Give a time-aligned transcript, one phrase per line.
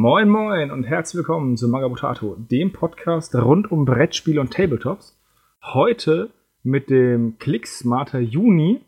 [0.00, 5.20] Moin Moin und herzlich willkommen zu Magabotato, dem Podcast rund um Brettspiele und Tabletops.
[5.60, 6.30] Heute
[6.62, 8.80] mit dem Clicksmarter Juni.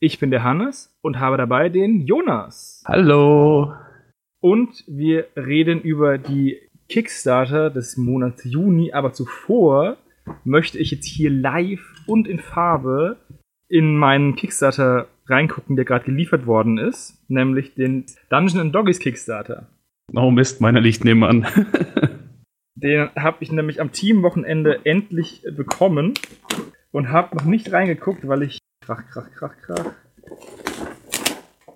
[0.00, 2.82] Ich bin der Hannes und habe dabei den Jonas.
[2.84, 3.74] Hallo.
[4.40, 6.58] Und wir reden über die
[6.88, 9.98] Kickstarter des Monats Juni, aber zuvor
[10.42, 13.18] möchte ich jetzt hier live und in Farbe
[13.68, 19.68] in meinen Kickstarter reingucken, der gerade geliefert worden ist, nämlich den Dungeon and Doggies Kickstarter.
[20.14, 21.46] Oh Mist, meiner liegt nebenan.
[22.76, 26.14] Den habe ich nämlich am Teamwochenende endlich bekommen
[26.92, 29.92] und habe noch nicht reingeguckt, weil ich krach, krach, krach, krach,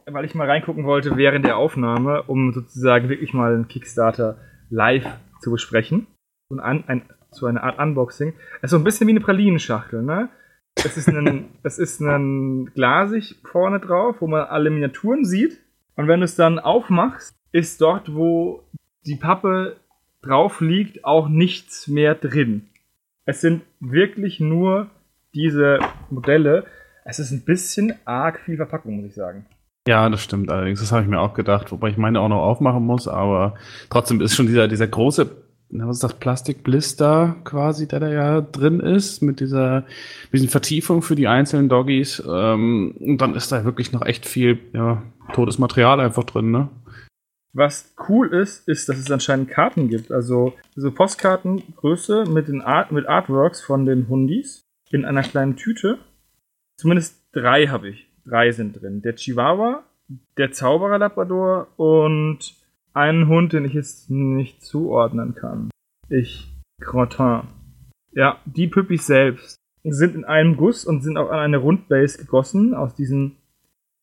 [0.06, 4.38] weil ich mal reingucken wollte während der Aufnahme, um sozusagen wirklich mal einen Kickstarter
[4.68, 5.06] live
[5.40, 6.06] zu besprechen
[6.50, 8.34] und an, ein, so eine Art Unboxing.
[8.58, 10.28] Es ist so ein bisschen wie eine Pralinenschachtel, ne?
[10.76, 15.60] Es ist ein, es ist ein Glasig vorne drauf, wo man alle Miniaturen sieht.
[15.96, 18.62] Und wenn du es dann aufmachst, ist dort, wo
[19.06, 19.76] die Pappe
[20.22, 22.68] drauf liegt, auch nichts mehr drin.
[23.24, 24.90] Es sind wirklich nur
[25.34, 25.78] diese
[26.10, 26.64] Modelle.
[27.04, 29.46] Es ist ein bisschen arg viel Verpackung, muss ich sagen.
[29.88, 30.80] Ja, das stimmt allerdings.
[30.80, 33.54] Das habe ich mir auch gedacht, wobei ich meine auch noch aufmachen muss, aber
[33.88, 35.30] trotzdem ist schon dieser, dieser große,
[35.70, 39.84] was ist das, Plastikblister quasi, der da ja drin ist, mit dieser
[40.30, 42.22] bisschen Vertiefung für die einzelnen Doggies.
[42.28, 46.68] Ähm, und dann ist da wirklich noch echt viel, ja, totes Material einfach drin, ne?
[47.52, 50.12] Was cool ist, ist, dass es anscheinend Karten gibt.
[50.12, 55.98] Also so Postkartengröße mit, den Art, mit Artworks von den Hundis in einer kleinen Tüte.
[56.76, 58.08] Zumindest drei habe ich.
[58.24, 59.02] Drei sind drin.
[59.02, 59.84] Der Chihuahua,
[60.36, 62.54] der Zauberer Labrador und
[62.92, 65.70] einen Hund, den ich jetzt nicht zuordnen kann.
[66.08, 67.42] Ich, Crotin.
[68.12, 72.74] Ja, die Püppis selbst sind in einem Guss und sind auch an eine Rundbase gegossen
[72.74, 73.36] aus diesem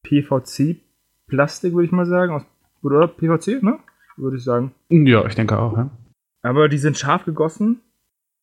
[0.04, 2.46] PVC-Plastik, würde ich mal sagen, aus
[2.84, 3.80] oder PVC, ne?
[4.18, 4.74] Würde ich sagen.
[4.90, 5.90] Ja, ich denke auch, ja.
[6.42, 7.82] Aber die sind scharf gegossen,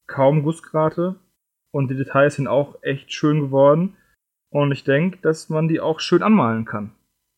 [0.07, 1.17] kaum Gussgrate
[1.73, 3.97] und die Details sind auch echt schön geworden.
[4.51, 6.93] Und ich denke, dass man die auch schön anmalen kann.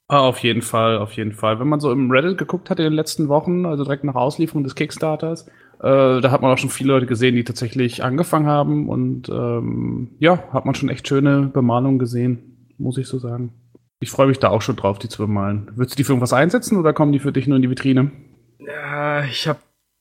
[0.09, 1.59] Ah, auf jeden Fall, auf jeden Fall.
[1.59, 4.63] Wenn man so im Reddit geguckt hat in den letzten Wochen, also direkt nach Auslieferung
[4.63, 5.49] des Kickstarters,
[5.81, 10.11] äh, da hat man auch schon viele Leute gesehen, die tatsächlich angefangen haben und ähm,
[10.19, 13.53] ja, hat man schon echt schöne Bemalungen gesehen, muss ich so sagen.
[14.01, 15.71] Ich freue mich da auch schon drauf, die zu bemalen.
[15.75, 18.11] Würdest du die für irgendwas einsetzen oder kommen die für dich nur in die Vitrine?
[18.59, 19.61] Ja, ich habe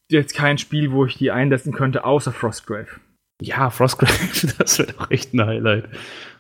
[0.10, 2.88] jetzt kein Spiel, wo ich die einsetzen könnte, außer Frostgrave.
[3.42, 5.90] Ja, Frostgrave, das wäre doch echt ein Highlight.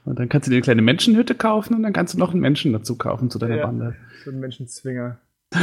[0.05, 2.41] Und dann kannst du dir eine kleine Menschenhütte kaufen und dann kannst du noch einen
[2.41, 3.95] Menschen dazu kaufen zu deiner ja, Bande.
[4.23, 5.17] So ein Menschenzwinger.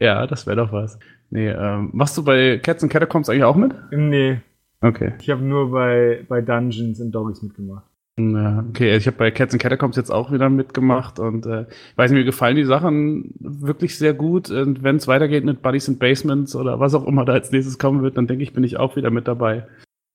[0.00, 0.98] ja, das wäre doch was.
[1.30, 3.74] Nee, ähm, machst du bei Cats and Catacombs eigentlich auch mit?
[3.92, 4.40] Nee.
[4.80, 5.14] Okay.
[5.20, 7.84] Ich habe nur bei, bei Dungeons and Doggies mitgemacht.
[8.16, 11.66] Ja, okay, ich habe bei Cats and Catacombs jetzt auch wieder mitgemacht und äh,
[11.96, 14.50] weiß nicht, mir gefallen die Sachen wirklich sehr gut.
[14.50, 17.78] Und wenn es weitergeht mit Buddies and Basements oder was auch immer da als nächstes
[17.78, 19.66] kommen wird, dann denke ich, bin ich auch wieder mit dabei.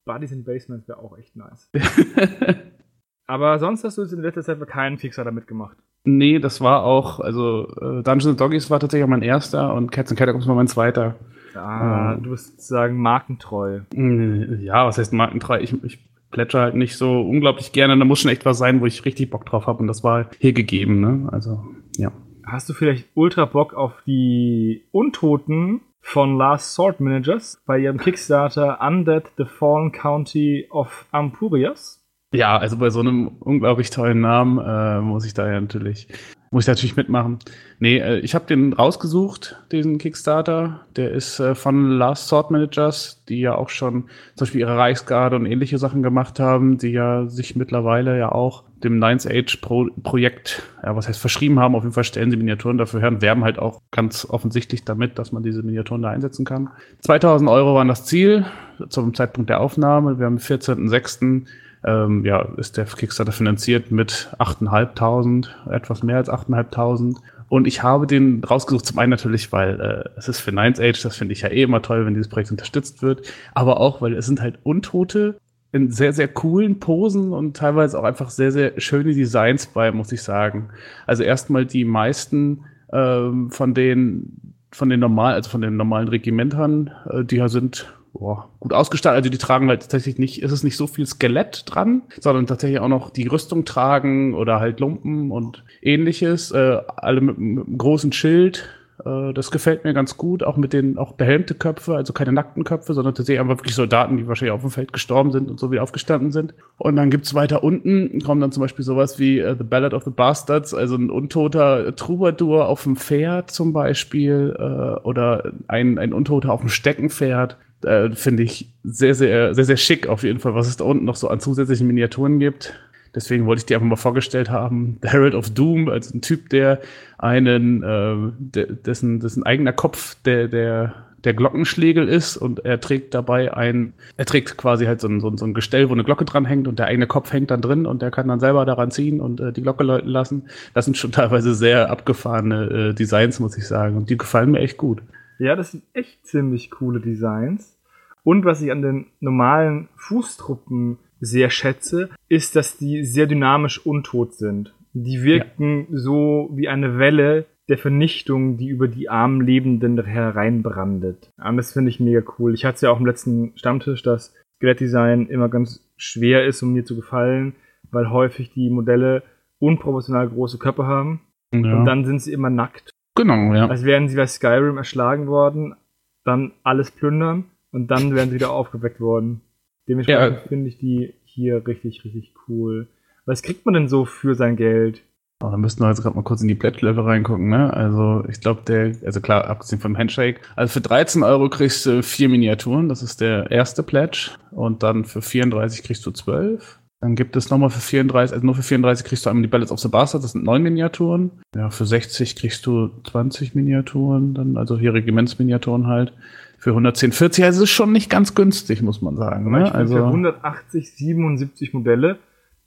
[0.06, 1.70] Buddies and Basements wäre auch echt nice.
[3.28, 5.78] Aber sonst hast du jetzt in letzter Zeit für keinen Kickstarter mitgemacht.
[6.06, 9.92] Nee, das war auch, also äh, Dungeons and Doggies war tatsächlich auch mein erster und
[9.92, 11.16] Cats and Catacombs war mein zweiter.
[11.54, 13.82] Ah, ähm, du bist sozusagen markentreu.
[13.94, 15.60] Ja, was heißt markentreu?
[15.60, 16.00] Ich, ich
[16.32, 17.98] plätscher halt nicht so unglaublich gerne.
[17.98, 19.80] Da muss schon echt was sein, wo ich richtig Bock drauf habe.
[19.80, 21.30] Und das war hier gegeben, ne?
[21.32, 21.64] Also,
[21.98, 22.12] ja.
[22.46, 28.80] Hast du vielleicht ultra Bock auf die Untoten von Last Sword Managers bei ihrem Kickstarter
[28.82, 32.04] Undead the Fallen County of Ampurias?
[32.32, 36.08] Ja, also bei so einem unglaublich tollen Namen äh, muss ich da ja natürlich
[36.52, 37.40] muss ich natürlich mitmachen.
[37.80, 40.82] Nee, äh, ich habe den rausgesucht, diesen Kickstarter.
[40.96, 44.04] Der ist äh, von Last Sword Managers, die ja auch schon
[44.36, 48.64] zum Beispiel ihre Reichsgarde und ähnliche Sachen gemacht haben, die ja sich mittlerweile ja auch
[48.84, 51.76] dem Ninth Age Pro Projekt, ja, was heißt verschrieben haben.
[51.76, 55.20] Auf jeden Fall stellen sie Miniaturen dafür her und werben halt auch ganz offensichtlich damit,
[55.20, 56.70] dass man diese Miniaturen da einsetzen kann.
[57.02, 58.46] 2000 Euro waren das Ziel
[58.90, 60.18] zum Zeitpunkt der Aufnahme.
[60.18, 61.46] Wir haben 14.06
[61.84, 67.16] ähm, ja, ist der Kickstarter finanziert mit 8.500, etwas mehr als 8.500.
[67.48, 71.02] Und ich habe den rausgesucht, zum einen natürlich, weil äh, es ist für Nines Age,
[71.02, 73.24] das finde ich ja eh immer toll, wenn dieses Projekt unterstützt wird,
[73.54, 75.40] aber auch, weil es sind halt Untote
[75.72, 80.12] in sehr, sehr coolen Posen und teilweise auch einfach sehr, sehr schöne Designs bei, muss
[80.12, 80.70] ich sagen.
[81.06, 86.92] Also erstmal die meisten ähm, von den von den normalen, also von den normalen Regimentern,
[87.10, 89.18] äh, die ja sind boah, gut ausgestattet.
[89.18, 92.80] Also die tragen halt tatsächlich nicht, ist es nicht so viel Skelett dran, sondern tatsächlich
[92.80, 96.52] auch noch die Rüstung tragen oder halt Lumpen und ähnliches.
[96.52, 98.68] Äh, alle mit, mit einem großen Schild,
[99.06, 102.64] Äh, das gefällt mir ganz gut, auch mit den auch behelmte Köpfe, also keine nackten
[102.64, 105.72] Köpfe, sondern tatsächlich einfach wirklich Soldaten, die wahrscheinlich auf dem Feld gestorben sind und so
[105.72, 106.54] wieder aufgestanden sind.
[106.78, 110.04] Und dann gibt's weiter unten, kommen dann zum Beispiel sowas wie uh, The Ballad of
[110.04, 116.14] the Bastards, also ein untoter Troubadour auf dem Pferd zum Beispiel, äh, oder ein, ein
[116.14, 117.58] Untoter auf dem Steckenpferd.
[117.84, 121.06] Äh, Finde ich sehr, sehr, sehr, sehr schick auf jeden Fall, was es da unten
[121.06, 122.74] noch so an zusätzlichen Miniaturen gibt.
[123.16, 124.98] Deswegen wollte ich dir einfach mal vorgestellt haben.
[125.02, 126.80] The Herald of Doom, also ein Typ, der
[127.18, 130.94] einen, äh, dessen, dessen eigener Kopf der, der,
[131.24, 135.30] der Glockenschlägel ist und er trägt dabei ein, er trägt quasi halt so ein, so,
[135.30, 137.62] ein, so ein Gestell, wo eine Glocke dran hängt und der eigene Kopf hängt dann
[137.62, 140.44] drin und der kann dann selber daran ziehen und äh, die Glocke läuten lassen.
[140.74, 143.98] Das sind schon teilweise sehr abgefahrene äh, Designs, muss ich sagen.
[143.98, 145.02] Und die gefallen mir echt gut.
[145.40, 147.80] Ja, das sind echt ziemlich coole Designs.
[148.24, 154.34] Und was ich an den normalen Fußtruppen sehr schätze, ist, dass die sehr dynamisch untot
[154.34, 154.76] sind.
[154.94, 155.98] Die wirken ja.
[155.98, 161.32] so wie eine Welle der Vernichtung, die über die armen Lebenden hereinbrandet.
[161.38, 162.54] Und das finde ich mega cool.
[162.54, 166.74] Ich hatte es ja auch im letzten Stammtisch, dass Skelettdesign immer ganz schwer ist, um
[166.74, 167.56] mir zu gefallen,
[167.92, 169.24] weil häufig die Modelle
[169.60, 171.22] unproportional große Köpfe haben.
[171.54, 171.78] Ja.
[171.78, 172.92] Und dann sind sie immer nackt.
[173.20, 173.68] Genau, ja.
[173.68, 175.76] Als wären sie bei Skyrim erschlagen worden,
[176.24, 177.44] dann alles plündern
[177.74, 179.42] und dann werden sie wieder aufgeweckt worden.
[179.90, 180.48] Dementsprechend ja.
[180.48, 182.88] finde ich die hier richtig, richtig cool.
[183.26, 185.02] Was kriegt man denn so für sein Geld?
[185.44, 187.74] Oh, dann müssten wir jetzt gerade mal kurz in die Pledge-Level reingucken, ne?
[187.74, 190.40] Also, ich glaube, der, also klar, abgesehen vom Handshake.
[190.56, 194.32] Also für 13 Euro kriegst du vier Miniaturen, das ist der erste Pledge.
[194.52, 196.79] Und dann für 34 kriegst du 12.
[197.02, 199.72] Dann gibt es nochmal für 34, also nur für 34 kriegst du einmal die Ballads
[199.72, 201.32] of the Bastard, das sind neun Miniaturen.
[201.56, 206.14] Ja, für 60 kriegst du 20 Miniaturen, dann, also hier Regimentsminiaturen halt
[206.58, 207.46] für 110,40.
[207.46, 209.50] Also ist schon nicht ganz günstig, muss man sagen.
[209.50, 209.74] Ne?
[209.74, 212.20] Also für 180, 77 Modelle,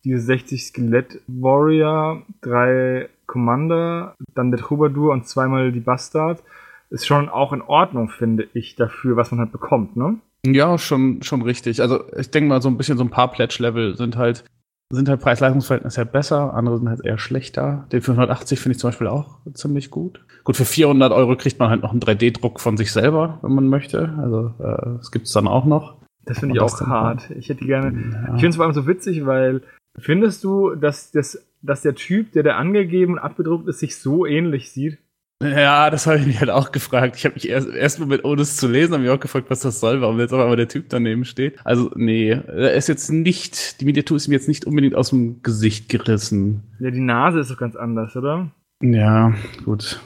[0.05, 6.43] diese 60 Skelett Warrior, drei Commander, dann der Troubadour und zweimal die Bastard,
[6.88, 10.19] ist schon auch in Ordnung, finde ich, dafür, was man halt bekommt, ne?
[10.44, 11.81] Ja, schon, schon richtig.
[11.81, 14.44] Also ich denke mal, so ein bisschen so ein paar Pledge-Level sind halt
[14.93, 17.87] sind halt Preis-Leistungs-Verhältnisse halt besser, andere sind halt eher schlechter.
[17.93, 20.23] Den 580 finde ich zum Beispiel auch ziemlich gut.
[20.44, 23.69] Gut, für 400 Euro kriegt man halt noch einen 3D-Druck von sich selber, wenn man
[23.69, 24.15] möchte.
[24.19, 25.97] Also äh, das gibt es dann auch noch.
[26.27, 27.31] Das finde ich auch hart.
[27.31, 27.99] Ich hätte gerne.
[27.99, 28.35] Ja.
[28.35, 29.62] Ich finde es vor allem so witzig, weil
[29.99, 34.27] findest du, dass, das, dass der Typ, der da angegeben und abgedruckt ist, sich so
[34.27, 34.99] ähnlich sieht?
[35.43, 37.17] Ja, das habe ich mich halt auch gefragt.
[37.17, 39.61] Ich habe mich erst erstmal mit ohne es zu lesen, habe mich auch gefragt, was
[39.61, 41.59] das soll, warum jetzt auf einmal der Typ daneben steht.
[41.65, 45.43] Also nee, er ist jetzt nicht, die Miniatur ist mir jetzt nicht unbedingt aus dem
[45.43, 46.62] Gesicht gerissen.
[46.79, 48.50] Ja, die Nase ist doch ganz anders, oder?
[48.83, 49.35] Ja,
[49.65, 50.00] gut.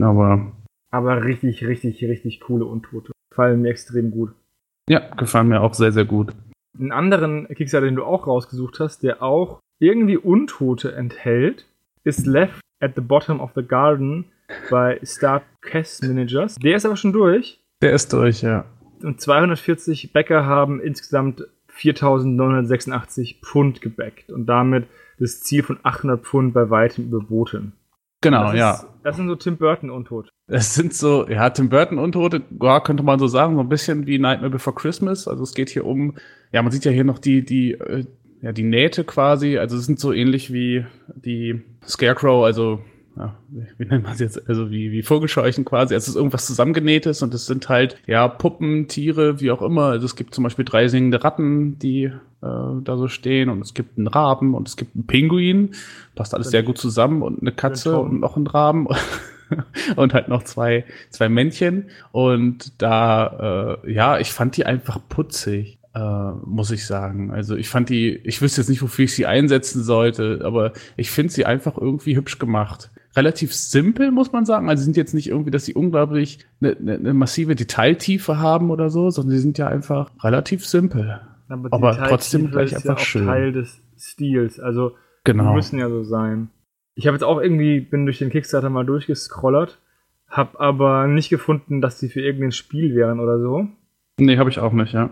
[0.00, 0.52] Aber.
[0.90, 3.12] Aber richtig, richtig, richtig coole Untote.
[3.30, 4.32] Gefallen mir extrem gut.
[4.88, 6.32] Ja, gefallen mir auch sehr, sehr gut.
[6.78, 11.66] Einen anderen Kickstarter, den du auch rausgesucht hast, der auch irgendwie Untote enthält,
[12.04, 14.26] ist Left at the Bottom of the Garden
[14.70, 16.56] bei Star Cast Managers.
[16.56, 17.60] Der ist aber schon durch.
[17.82, 18.64] Der ist durch, ja.
[19.02, 21.46] Und 240 Bäcker haben insgesamt
[21.78, 24.86] 4.986 Pfund gebackt und damit
[25.18, 27.72] das Ziel von 800 Pfund bei weitem überboten.
[28.20, 28.84] Genau, das ist, ja.
[29.04, 30.30] Das sind so Tim Burton Untote.
[30.48, 34.06] Das sind so, ja, Tim Burton Untote, ja, könnte man so sagen, so ein bisschen
[34.06, 35.28] wie Nightmare Before Christmas.
[35.28, 36.16] Also es geht hier um,
[36.52, 38.06] ja, man sieht ja hier noch die, die, äh,
[38.40, 39.58] ja, die Nähte quasi.
[39.58, 40.84] Also es sind so ähnlich wie
[41.14, 42.80] die Scarecrow, also
[43.18, 43.34] ja,
[43.78, 45.94] wie nennt man es jetzt, also wie, wie Vogelscheuchen quasi.
[45.94, 49.86] Also es ist irgendwas zusammengenähtes und es sind halt, ja, Puppen, Tiere, wie auch immer.
[49.86, 53.74] Also es gibt zum Beispiel drei singende Ratten, die äh, da so stehen und es
[53.74, 55.72] gibt einen Raben und es gibt einen Pinguin.
[56.14, 58.86] Passt alles sehr gut zusammen und eine Katze und noch einen Raben.
[59.96, 61.90] und halt noch zwei, zwei Männchen.
[62.12, 65.78] Und da, äh, ja, ich fand die einfach putzig.
[65.94, 67.32] Äh, muss ich sagen.
[67.32, 71.10] Also ich fand die, ich wüsste jetzt nicht, wofür ich sie einsetzen sollte, aber ich
[71.10, 74.68] finde sie einfach irgendwie hübsch gemacht relativ simpel, muss man sagen.
[74.68, 78.70] Also sie sind jetzt nicht irgendwie, dass sie unglaublich eine, eine, eine massive Detailtiefe haben
[78.70, 81.20] oder so, sondern sie sind ja einfach relativ simpel.
[81.48, 83.26] Aber, Aber trotzdem gleich einfach ja auch schön.
[83.26, 84.60] Teil des Stils.
[84.60, 84.92] Also
[85.24, 85.50] genau.
[85.50, 86.50] die müssen ja so sein.
[86.94, 89.78] Ich habe jetzt auch irgendwie, bin durch den Kickstarter mal durchgescrollert,
[90.28, 93.68] habe aber nicht gefunden, dass die für irgendein Spiel wären oder so.
[94.18, 95.10] Nee, habe ich auch nicht, ja.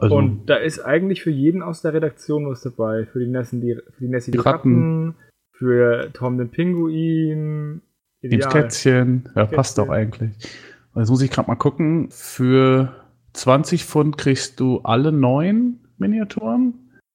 [0.00, 3.04] Also, und da ist eigentlich für jeden aus der Redaktion was dabei.
[3.06, 5.14] Für die Nessen, die, für die Nessie die, die Ratten, Ratten
[5.58, 7.82] für Tom den Pinguin.
[8.20, 8.50] Ideal.
[8.50, 9.24] Kätzchen.
[9.34, 9.56] Ja, Kätzchen.
[9.56, 10.32] passt doch eigentlich.
[10.94, 12.08] Jetzt muss ich gerade mal gucken.
[12.10, 12.94] Für
[13.34, 16.74] 20 Pfund kriegst du alle neun Miniaturen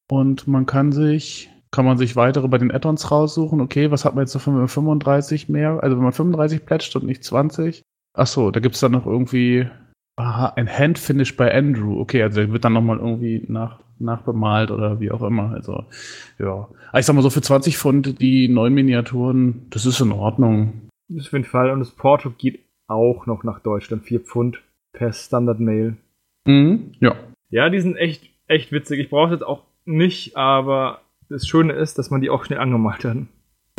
[0.09, 3.59] und man kann sich kann man sich weitere bei den Add-ons raussuchen.
[3.59, 5.81] Okay, was hat man jetzt noch für 35 mehr?
[5.81, 7.81] Also wenn man 35 plätscht und nicht 20.
[8.13, 9.67] Ach so, da gibt es dann noch irgendwie
[10.15, 12.00] aha, ein Handfinish bei Andrew.
[12.00, 15.51] Okay, also der wird dann nochmal irgendwie nach nachbemalt oder wie auch immer.
[15.51, 15.86] Also,
[16.39, 16.67] ja.
[16.89, 20.89] Aber ich sag mal so, für 20 Pfund die neuen Miniaturen, das ist in Ordnung.
[21.10, 21.72] Das ist auf jeden Fall.
[21.72, 24.03] Und das Porto geht auch noch nach Deutschland.
[24.03, 24.62] 4 Pfund
[24.93, 25.98] per Standard Mail.
[26.46, 26.93] Mhm.
[27.00, 27.15] Ja.
[27.50, 29.00] Ja, die sind echt, echt witzig.
[29.00, 33.05] Ich brauche jetzt auch nicht, aber das Schöne ist, dass man die auch schnell angemalt
[33.05, 33.17] hat.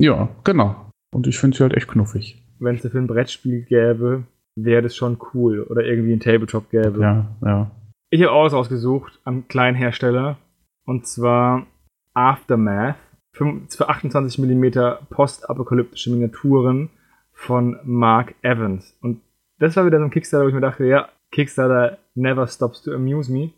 [0.00, 0.90] Ja, genau.
[1.12, 2.42] Und ich finde sie halt echt knuffig.
[2.58, 4.24] Wenn es dafür ein Brettspiel gäbe,
[4.56, 5.62] wäre das schon cool.
[5.62, 7.00] Oder irgendwie ein Tabletop gäbe.
[7.00, 7.70] Ja, ja.
[8.10, 10.38] Ich habe auch was ausgesucht am kleinen Hersteller.
[10.84, 11.66] Und zwar
[12.12, 12.96] Aftermath.
[13.32, 14.64] Für 28 mm
[15.10, 16.90] postapokalyptische Miniaturen
[17.32, 18.96] von Mark Evans.
[19.02, 19.22] Und
[19.58, 22.92] das war wieder so ein Kickstarter, wo ich mir dachte, ja, Kickstarter never stops to
[22.92, 23.50] amuse me.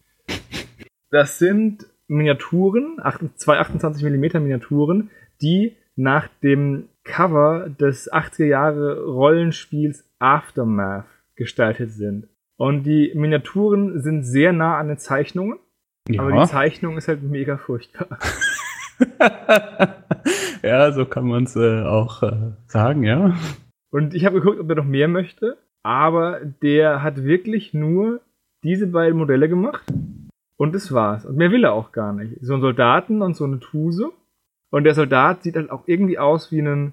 [1.10, 2.96] Das sind Miniaturen,
[3.34, 5.10] zwei 28 mm Miniaturen,
[5.42, 12.28] die nach dem Cover des 80er Jahre Rollenspiels Aftermath gestaltet sind.
[12.56, 15.58] Und die Miniaturen sind sehr nah an den Zeichnungen,
[16.08, 16.22] ja.
[16.22, 18.18] aber die Zeichnung ist halt mega furchtbar.
[20.62, 23.36] ja, so kann man es äh, auch äh, sagen, ja.
[23.90, 28.20] Und ich habe geguckt, ob er noch mehr möchte, aber der hat wirklich nur
[28.62, 29.84] diese beiden Modelle gemacht
[30.56, 31.24] und das war's.
[31.24, 32.36] Und mehr will er auch gar nicht.
[32.40, 34.10] So ein Soldaten und so eine Tuse.
[34.70, 36.92] Und der Soldat sieht halt auch irgendwie aus wie ein,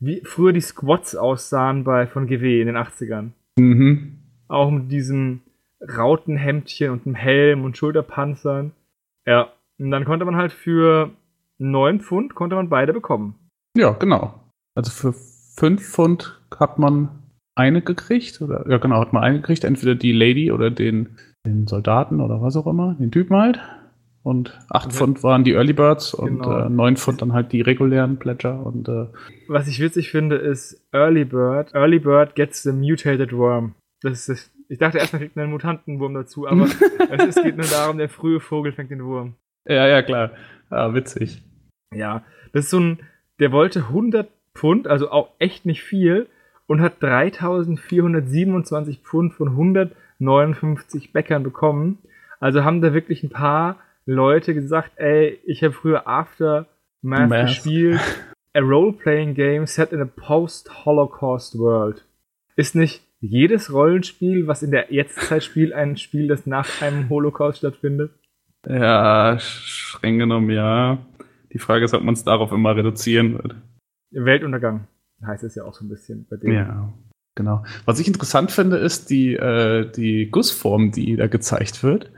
[0.00, 3.30] wie früher die Squats aussahen bei von GW in den 80ern.
[3.58, 4.18] Mhm.
[4.48, 5.40] Auch mit diesem
[5.80, 8.72] Rautenhemdchen und einem Helm und Schulterpanzern.
[9.26, 9.52] Ja.
[9.78, 11.10] Und dann konnte man halt für
[11.58, 13.34] 9 Pfund konnte man beide bekommen.
[13.76, 14.34] Ja, genau.
[14.74, 17.10] Also für 5 Pfund hat man
[17.54, 18.40] eine gekriegt.
[18.40, 21.16] Oder ja genau, hat man eine gekriegt, entweder die Lady oder den,
[21.46, 23.60] den Soldaten oder was auch immer, den Typen halt.
[24.22, 24.94] Und 8 okay.
[24.94, 26.66] Pfund waren die Early Birds und genau.
[26.66, 28.64] äh, 9 Pfund dann halt die regulären Pledger.
[28.64, 29.06] Und, äh,
[29.48, 31.74] Was ich witzig finde, ist Early Bird.
[31.74, 33.74] Early Bird gets the mutated worm.
[34.02, 36.64] Das ist, ich dachte erst, man kriegt einen Mutantenwurm dazu, aber
[37.10, 39.36] es ist, geht nur darum, der frühe Vogel fängt den Wurm.
[39.66, 40.32] Ja, ja, klar.
[40.68, 41.42] Ah, witzig.
[41.94, 42.22] Ja,
[42.52, 42.98] das ist so ein,
[43.40, 46.28] der wollte 100 Pfund, also auch echt nicht viel,
[46.66, 51.98] und hat 3427 Pfund von 159 Bäckern bekommen.
[52.38, 53.78] Also haben da wirklich ein paar
[54.10, 56.66] Leute gesagt, ey, ich habe früher Aftermath
[57.02, 57.46] Math.
[57.46, 58.00] gespielt.
[58.52, 62.04] A role-playing game set in a post-Holocaust world.
[62.56, 67.58] Ist nicht jedes Rollenspiel, was in der Jetztzeit spielt, ein Spiel, das nach einem Holocaust
[67.58, 68.10] stattfindet?
[68.66, 70.98] Ja, streng genommen ja.
[71.52, 73.54] Die Frage ist, ob man es darauf immer reduzieren wird.
[74.10, 74.88] Weltuntergang
[75.24, 76.52] heißt es ja auch so ein bisschen bei dem.
[76.52, 76.92] Ja,
[77.36, 77.64] genau.
[77.84, 82.10] Was ich interessant finde, ist die, äh, die Gussform, die da gezeigt wird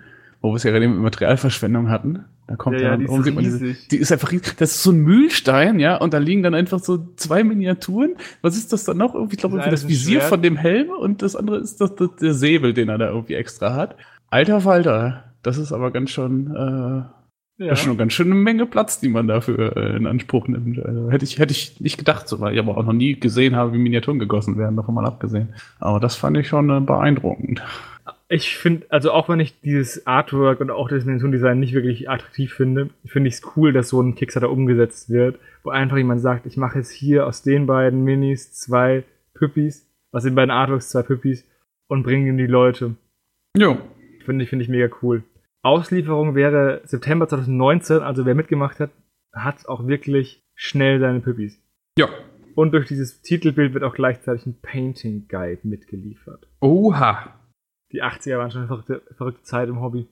[0.43, 2.25] wo wir es ja gerade mit Materialverschwendung hatten.
[2.49, 4.57] Da kommt ja, ja, die, ist diese, die ist einfach riesig.
[4.57, 8.17] Das ist so ein Mühlstein, ja, und da liegen dann einfach so zwei Miniaturen.
[8.43, 9.15] Was ist das dann noch?
[9.31, 10.29] Ich glaube, das, das Visier Schwert.
[10.29, 13.35] von dem Helm und das andere ist das, das, der Säbel, den er da irgendwie
[13.35, 13.97] extra hat.
[14.31, 17.69] Alter Falter, das ist aber ganz schon, äh, ja.
[17.69, 20.85] das ist schon ganz schön eine Menge Platz, die man dafür äh, in Anspruch nimmt.
[20.85, 23.55] Also hätte ich, hätte ich nicht gedacht, so, weil ich aber auch noch nie gesehen
[23.55, 25.55] habe, wie Miniaturen gegossen werden, davon mal abgesehen.
[25.79, 27.63] Aber das fand ich schon äh, beeindruckend
[28.33, 32.55] ich finde, also auch wenn ich dieses Artwork und auch das Miniaturendesign nicht wirklich attraktiv
[32.55, 36.47] finde, finde ich es cool, dass so ein Kickstarter umgesetzt wird, wo einfach jemand sagt,
[36.47, 41.03] ich mache jetzt hier aus den beiden Minis zwei Püppis, aus den beiden Artworks zwei
[41.03, 41.47] Püppis
[41.89, 42.97] und bringen die Leute.
[43.55, 43.77] Jo.
[44.25, 45.25] Finde ich, finde ich mega cool.
[45.63, 48.93] Auslieferung wäre September 2019, also wer mitgemacht hat,
[49.35, 51.61] hat auch wirklich schnell seine Püppis.
[51.99, 52.09] Ja.
[52.55, 56.49] Und durch dieses Titelbild wird auch gleichzeitig ein Painting Guide mitgeliefert.
[56.61, 57.42] Oha
[57.93, 60.07] die 80er waren schon eine verrückte, verrückte Zeit im Hobby.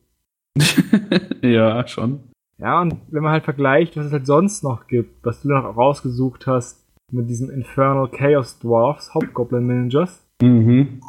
[1.42, 2.20] ja, schon.
[2.58, 5.76] Ja, und wenn man halt vergleicht, was es halt sonst noch gibt, was du noch
[5.76, 10.22] rausgesucht hast mit diesen Infernal Chaos Dwarfs, Hobgoblin Ninjas.
[10.42, 11.00] Mhm.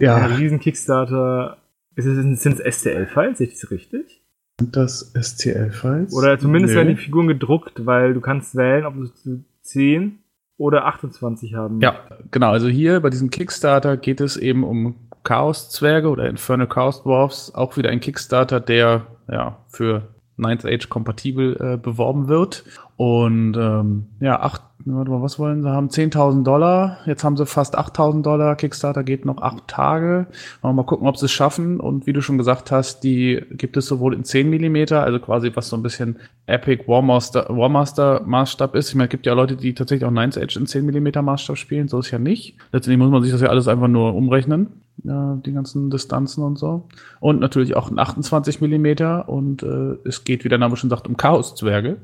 [0.00, 0.16] Ja.
[0.16, 1.58] Ein riesen Kickstarter.
[1.96, 3.38] Sind es STL-Files?
[3.38, 4.22] Sehe ich das richtig?
[4.60, 6.14] Sind das STL-Files?
[6.14, 6.80] Oder zumindest Nö.
[6.80, 10.18] werden die Figuren gedruckt, weil du kannst wählen, ob du 10
[10.58, 11.80] oder 28 haben.
[11.80, 12.50] Ja, genau.
[12.50, 17.76] Also hier bei diesem Kickstarter geht es eben um Chaos-Zwerge oder Infernal Chaos Dwarfs, auch
[17.76, 20.02] wieder ein Kickstarter, der ja für
[20.36, 22.64] Ninth Age kompatibel äh, beworben wird.
[22.96, 25.88] Und ähm, ja, acht, warte mal, was wollen sie haben?
[25.88, 26.98] 10.000 Dollar.
[27.06, 28.54] Jetzt haben sie fast 8.000 Dollar.
[28.54, 30.26] Kickstarter geht noch acht Tage.
[30.62, 31.80] Mal gucken, ob sie es schaffen.
[31.80, 35.50] Und wie du schon gesagt hast, die gibt es sowohl in 10 Millimeter, also quasi
[35.54, 38.90] was so ein bisschen Epic Warmaster, Warmaster Maßstab ist.
[38.90, 41.58] Ich meine, es gibt ja Leute, die tatsächlich auch Ninth Age in 10 Millimeter Maßstab
[41.58, 41.88] spielen.
[41.88, 42.56] So ist ja nicht.
[42.72, 46.58] Letztendlich muss man sich das ja alles einfach nur umrechnen ja, die ganzen Distanzen und
[46.58, 46.88] so.
[47.20, 51.06] Und natürlich auch ein 28 Millimeter und äh, es geht, wie der Name schon sagt,
[51.06, 51.98] um Chaos-Zwerge.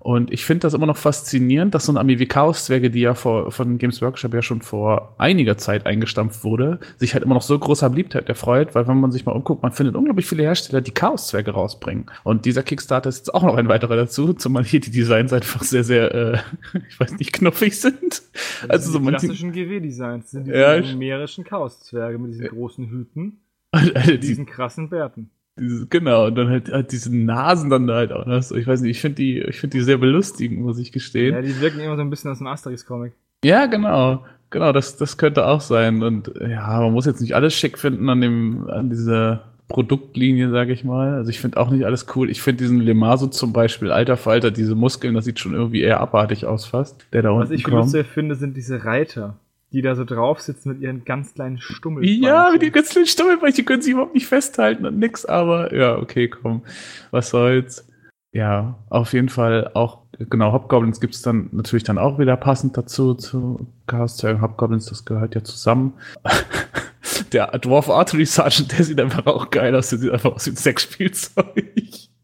[0.00, 3.14] Und ich finde das immer noch faszinierend, dass so eine Armee wie Chaos-Zwerge, die ja
[3.14, 7.42] vor, von Games Workshop ja schon vor einiger Zeit eingestampft wurde, sich halt immer noch
[7.42, 10.80] so großer Beliebtheit erfreut, weil wenn man sich mal umguckt, man findet unglaublich viele Hersteller,
[10.80, 12.06] die Chaos-Zwerge rausbringen.
[12.24, 15.62] Und dieser Kickstarter ist jetzt auch noch ein weiterer dazu, zumal hier die Designs einfach
[15.62, 16.38] sehr, sehr, äh,
[16.88, 18.22] ich weiß nicht, knuffig sind.
[18.62, 22.50] Das also so die klassischen GW-Designs sind die ja, numerischen Chaos-Zwerge mit diesen ja.
[22.50, 23.40] großen Hüten
[23.72, 25.30] also und diesen krassen Bärten.
[25.58, 28.54] Dieses, genau, und dann halt, halt diese Nasen dann da halt auch so.
[28.54, 31.34] Ich weiß nicht, ich finde die, ich finde die sehr belustigend, muss ich gestehen.
[31.34, 33.12] Ja, die wirken immer so ein bisschen aus dem Asterix-Comic.
[33.44, 34.24] Ja, genau.
[34.50, 36.02] Genau, das, das könnte auch sein.
[36.02, 40.72] Und ja, man muss jetzt nicht alles schick finden an dem, an dieser Produktlinie, sage
[40.72, 41.14] ich mal.
[41.14, 42.30] Also ich finde auch nicht alles cool.
[42.30, 46.00] Ich finde diesen Lemaso zum Beispiel, alter Falter, diese Muskeln, das sieht schon irgendwie eher
[46.00, 47.06] abartig aus fast.
[47.12, 49.36] Der da Was ich viel finde, sind diese Reiter
[49.72, 52.22] die da so drauf sitzen mit ihren ganz kleinen Stummelbeinchen.
[52.22, 55.96] Ja, mit den ganz kleinen Stummelbeinchen können sie überhaupt nicht festhalten und nix, aber ja,
[55.96, 56.62] okay, komm,
[57.10, 57.86] was soll's.
[58.32, 63.14] Ja, auf jeden Fall auch, genau, Hobgoblins gibt's dann natürlich dann auch wieder passend dazu,
[63.14, 65.94] zu Chaos Hobgoblins, das gehört ja zusammen.
[67.32, 70.50] der Dwarf Artery Sergeant, der sieht einfach auch geil aus, der sieht einfach aus wie
[70.50, 71.64] ein Sexspielzeug.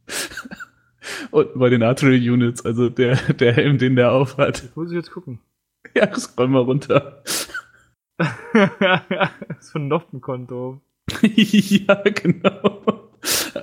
[1.31, 4.71] Und bei den Artery Units, also der, der Helm, den der aufhat.
[4.75, 5.41] Muss ich jetzt gucken.
[5.95, 7.23] Ja, scroll mal runter.
[8.19, 8.29] das
[9.61, 10.81] ist von Noppenkonto.
[11.23, 13.11] ja, genau.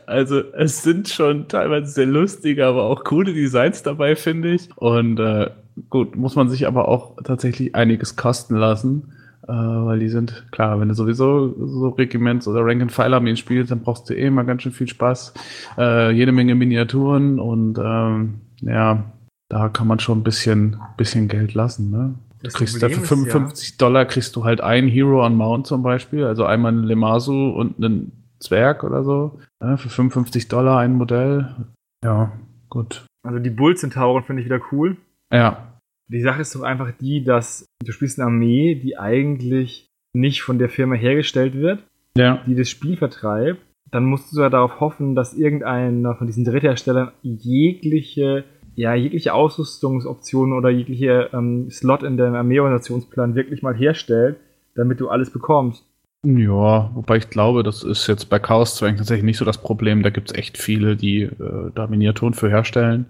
[0.06, 4.70] Also es sind schon teilweise sehr lustige, aber auch coole Designs dabei, finde ich.
[4.78, 5.50] Und äh,
[5.90, 9.14] gut, muss man sich aber auch tatsächlich einiges kosten lassen.
[9.48, 14.10] Äh, weil die sind, klar, wenn du sowieso so Regiments- oder Rank-and-File-Armeen spielst, dann brauchst
[14.10, 15.34] du eh immer ganz schön viel Spaß.
[15.78, 19.12] Äh, jede Menge Miniaturen und ähm, ja,
[19.52, 21.92] da kann man schon ein bisschen, bisschen Geld lassen.
[21.92, 22.16] Ne?
[22.42, 26.24] Du kriegst dafür 55 ja, Dollar kriegst du halt einen Hero on Mount zum Beispiel,
[26.24, 29.40] also einmal einen Lemasu und einen Zwerg oder so.
[29.62, 31.54] Ja, für 55 Dollar ein Modell.
[32.02, 32.32] Ja,
[32.70, 33.06] gut.
[33.28, 34.96] Also die Bull-Zentauren finde ich wieder cool.
[35.34, 35.78] Ja.
[36.08, 40.60] Die Sache ist doch einfach die, dass du spielst eine Armee, die eigentlich nicht von
[40.60, 41.84] der Firma hergestellt wird,
[42.18, 42.42] ja.
[42.48, 43.60] die das Spiel vertreibt.
[43.92, 50.58] Dann musst du ja darauf hoffen, dass irgendeiner von diesen Drittherstellern jegliche ja, jegliche Ausrüstungsoptionen
[50.58, 54.38] oder jegliche ähm, Slot in deinem Armeeorganisationsplan wirklich mal herstellt,
[54.76, 55.86] damit du alles bekommst.
[56.24, 60.04] Ja, wobei ich glaube, das ist jetzt bei Chaos Zwang tatsächlich nicht so das Problem.
[60.04, 63.08] Da gibt es echt viele, die äh, da Miniaturen für herstellen.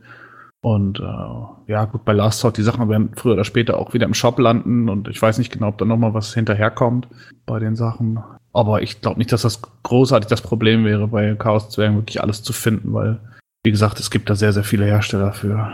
[0.61, 4.05] Und äh, ja, gut, bei Last Sort, die Sachen werden früher oder später auch wieder
[4.05, 7.07] im Shop landen und ich weiß nicht genau, ob da nochmal was hinterherkommt
[7.47, 8.19] bei den Sachen.
[8.53, 12.43] Aber ich glaube nicht, dass das großartig das Problem wäre, bei Chaos Zwergen wirklich alles
[12.43, 13.19] zu finden, weil
[13.63, 15.71] wie gesagt, es gibt da sehr, sehr viele Hersteller für.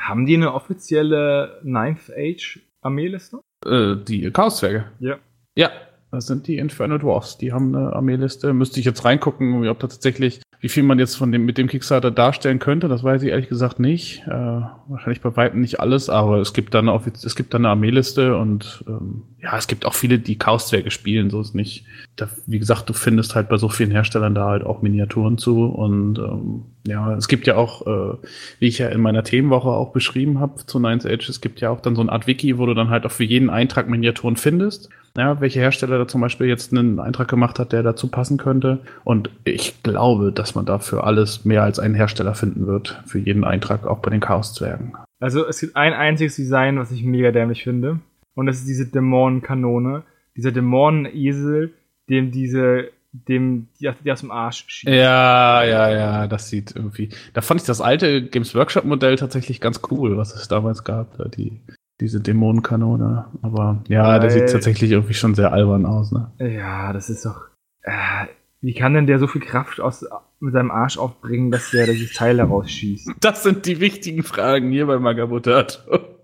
[0.00, 3.40] Haben die eine offizielle Ninth Age Armeeliste?
[3.66, 4.86] Äh, die Chaoszwerge.
[5.00, 5.16] Ja.
[5.56, 5.70] Ja,
[6.10, 7.36] das sind die Infernal Dwarfs.
[7.36, 8.52] Die haben eine Armeeliste.
[8.52, 11.68] Müsste ich jetzt reingucken, ob da tatsächlich wie viel man jetzt von dem, mit dem
[11.68, 14.24] Kickstarter darstellen könnte, das weiß ich ehrlich gesagt nicht.
[14.26, 17.70] Äh, wahrscheinlich bei weitem nicht alles, aber es gibt dann eine, es gibt dann eine
[17.70, 21.84] Armeeliste und ähm, ja, es gibt auch viele, die Chaoszwerge spielen, so ist nicht.
[22.16, 25.66] Da, wie gesagt, du findest halt bei so vielen Herstellern da halt auch Miniaturen zu
[25.66, 28.16] und ähm, ja, es gibt ja auch, äh,
[28.58, 31.70] wie ich ja in meiner Themenwoche auch beschrieben habe zu Nines Edge, es gibt ja
[31.70, 34.36] auch dann so eine Art Wiki, wo du dann halt auch für jeden Eintrag Miniaturen
[34.36, 38.36] findest ja, welche Hersteller da zum Beispiel jetzt einen Eintrag gemacht hat, der dazu passen
[38.36, 38.78] könnte.
[39.04, 43.42] Und ich glaube, dass man dafür alles mehr als einen Hersteller finden wird, für jeden
[43.42, 44.94] Eintrag, auch bei den Chaos-Zwergen.
[45.20, 47.98] Also es gibt ein einziges Design, was ich mega dämlich finde.
[48.38, 50.04] Und das ist diese Dämonenkanone.
[50.36, 51.74] Dieser Dämonenesel,
[52.08, 54.94] dem diese dem die, die aus dem Arsch schießt.
[54.94, 57.08] Ja, ja, ja, das sieht irgendwie.
[57.32, 61.18] Da fand ich das alte Games Workshop Modell tatsächlich ganz cool, was es damals gab.
[61.32, 61.60] Die
[62.00, 63.24] diese Dämonenkanone.
[63.42, 66.30] Aber ja, Weil, der sieht tatsächlich irgendwie schon sehr albern aus, ne?
[66.38, 67.40] Ja, das ist doch.
[67.82, 68.26] Äh,
[68.60, 70.06] wie kann denn der so viel Kraft aus,
[70.38, 73.10] mit seinem Arsch aufbringen, dass der dieses Teil daraus schießt?
[73.18, 76.17] Das sind die wichtigen Fragen hier bei Magabotato.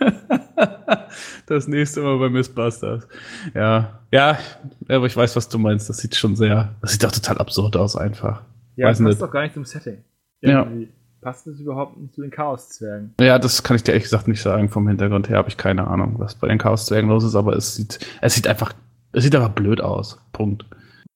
[1.46, 3.06] das nächste Mal bei Missbusters.
[3.54, 4.38] Ja, ja,
[4.88, 5.88] aber ich weiß, was du meinst.
[5.88, 8.42] Das sieht schon sehr, das sieht doch total absurd aus einfach.
[8.76, 10.04] Ja, weiß das passt doch gar nicht zum Setting.
[10.40, 10.84] Irgendwie.
[10.84, 10.88] Ja
[11.20, 13.14] passt das überhaupt nicht zu den Chaoszwergen?
[13.20, 14.68] Ja, das kann ich dir ehrlich gesagt nicht sagen.
[14.68, 17.76] Vom Hintergrund her habe ich keine Ahnung, was bei den Chaoszwergen los ist, aber es
[17.76, 18.72] sieht, es sieht einfach,
[19.12, 20.20] es sieht einfach blöd aus.
[20.32, 20.64] Punkt.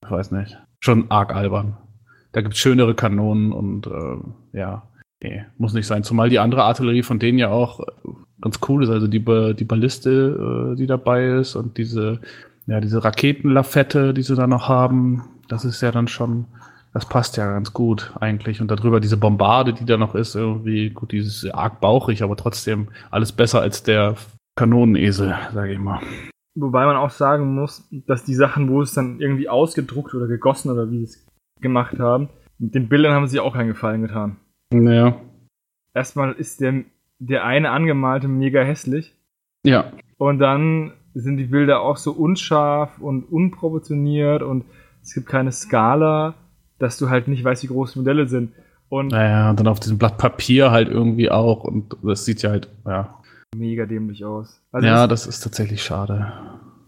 [0.03, 0.59] Ich weiß nicht.
[0.81, 1.77] Schon arg albern.
[2.33, 4.89] Da gibt es schönere Kanonen und äh, ja,
[5.23, 6.03] nee, muss nicht sein.
[6.03, 7.81] Zumal die andere Artillerie von denen ja auch
[8.45, 8.91] ganz cool ist.
[8.91, 12.21] Also die, die Balliste, äh, die dabei ist und diese,
[12.67, 16.47] ja, diese Raketenlafette, die sie da noch haben, das ist ja dann schon
[16.95, 18.61] das passt ja ganz gut eigentlich.
[18.61, 22.89] Und darüber diese Bombarde, die da noch ist, irgendwie, gut, dieses arg bauchig, aber trotzdem
[23.11, 24.15] alles besser als der
[24.57, 26.01] Kanonenesel, sage ich mal.
[26.55, 30.71] Wobei man auch sagen muss, dass die Sachen, wo es dann irgendwie ausgedruckt oder gegossen
[30.71, 31.27] oder wie sie es
[31.61, 32.29] gemacht haben,
[32.59, 34.37] mit den Bildern haben sie auch keinen Gefallen getan.
[34.73, 35.21] Naja.
[35.95, 36.85] erstmal ist der,
[37.27, 39.15] der eine angemalte mega hässlich.
[39.65, 39.93] Ja.
[40.19, 44.65] Und dann sind die Bilder auch so unscharf und unproportioniert und
[45.03, 46.35] es gibt keine Skala,
[46.79, 48.53] dass du halt nicht weißt, wie groß die Modelle sind.
[48.89, 51.65] Und Naja, und dann auf diesem Blatt Papier halt irgendwie auch.
[51.65, 53.19] Und das sieht ja halt, ja.
[53.57, 54.61] mega dämlich aus.
[54.73, 56.33] Also ja, es- das ist tatsächlich schade.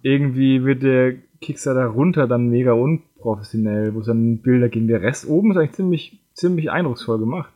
[0.02, 5.28] irgendwie wird der Kickstarter runter dann mega unprofessionell, wo es dann Bilder gegen der Rest
[5.28, 7.50] oben ist eigentlich ziemlich, ziemlich eindrucksvoll gemacht.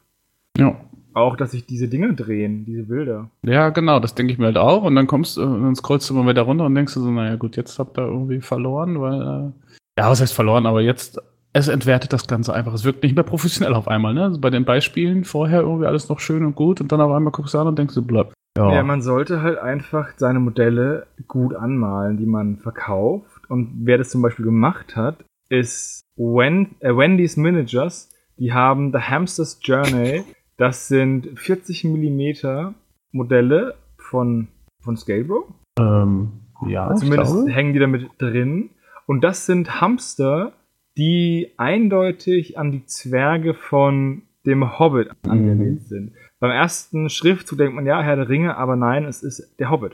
[0.57, 0.77] Ja.
[1.12, 3.31] Auch, dass sich diese Dinger drehen, diese Bilder.
[3.42, 4.85] Ja, genau, das denke ich mir halt auch.
[4.85, 7.11] Und dann kommst du, und dann scrollst du mal wieder runter und denkst du so,
[7.11, 9.53] naja gut, jetzt habt ihr irgendwie verloren, weil, äh,
[9.99, 11.20] ja, was heißt verloren, aber jetzt,
[11.53, 12.73] es entwertet das Ganze einfach.
[12.75, 14.25] Es wirkt nicht mehr professionell auf einmal, ne?
[14.25, 17.33] Also bei den Beispielen vorher irgendwie alles noch schön und gut und dann auf einmal
[17.33, 18.33] guckst du an und denkst du, bleib.
[18.57, 23.49] Ja, Ja, man sollte halt einfach seine Modelle gut anmalen, die man verkauft.
[23.49, 28.11] Und wer das zum Beispiel gemacht hat, ist Wen äh, Wendy's Managers.
[28.38, 30.25] Die haben The Hamster's Journey.
[30.61, 32.75] Das sind 40 Millimeter
[33.12, 34.49] Modelle von,
[34.83, 35.49] von Scalebro.
[35.79, 36.33] ähm,
[36.66, 37.51] ja Zumindest glaube.
[37.51, 38.68] hängen die damit drin.
[39.07, 40.53] Und das sind Hamster,
[40.99, 45.31] die eindeutig an die Zwerge von dem Hobbit Mhm.
[45.31, 46.12] angelehnt sind.
[46.40, 49.92] Beim ersten Schriftzug denkt man, ja, Herr der Ringe, aber nein, es ist der Hobbit.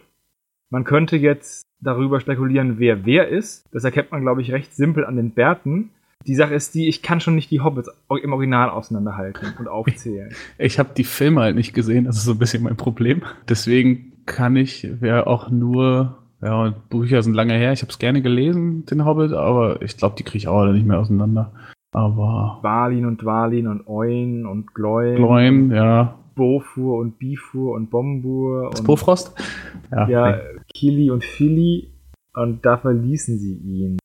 [0.71, 3.65] Man könnte jetzt darüber spekulieren, wer wer ist.
[3.71, 5.91] Das erkennt man, glaube ich, recht simpel an den Bärten.
[6.25, 7.91] Die Sache ist die, ich kann schon nicht die Hobbits
[8.23, 10.31] im Original auseinanderhalten und aufzählen.
[10.59, 13.23] Ich habe die Filme halt nicht gesehen, das ist so ein bisschen mein Problem.
[13.49, 18.23] Deswegen kann ich, wer auch nur, ja, Bücher sind lange her, ich habe es gerne
[18.23, 21.53] gelesen, den Hobbit, aber ich glaube, die kriege ich auch alle nicht mehr auseinander.
[21.93, 25.17] Aber Balin und Dwalin und Oin und Gloin.
[25.17, 26.19] Gloin, ja.
[26.35, 29.35] Bofur und Bifur und Bombur Das und Bofrost?
[29.91, 30.09] Ja.
[30.09, 30.43] ja, nee.
[30.75, 31.95] Kili und Philly
[32.35, 33.99] und da verließen sie ihn.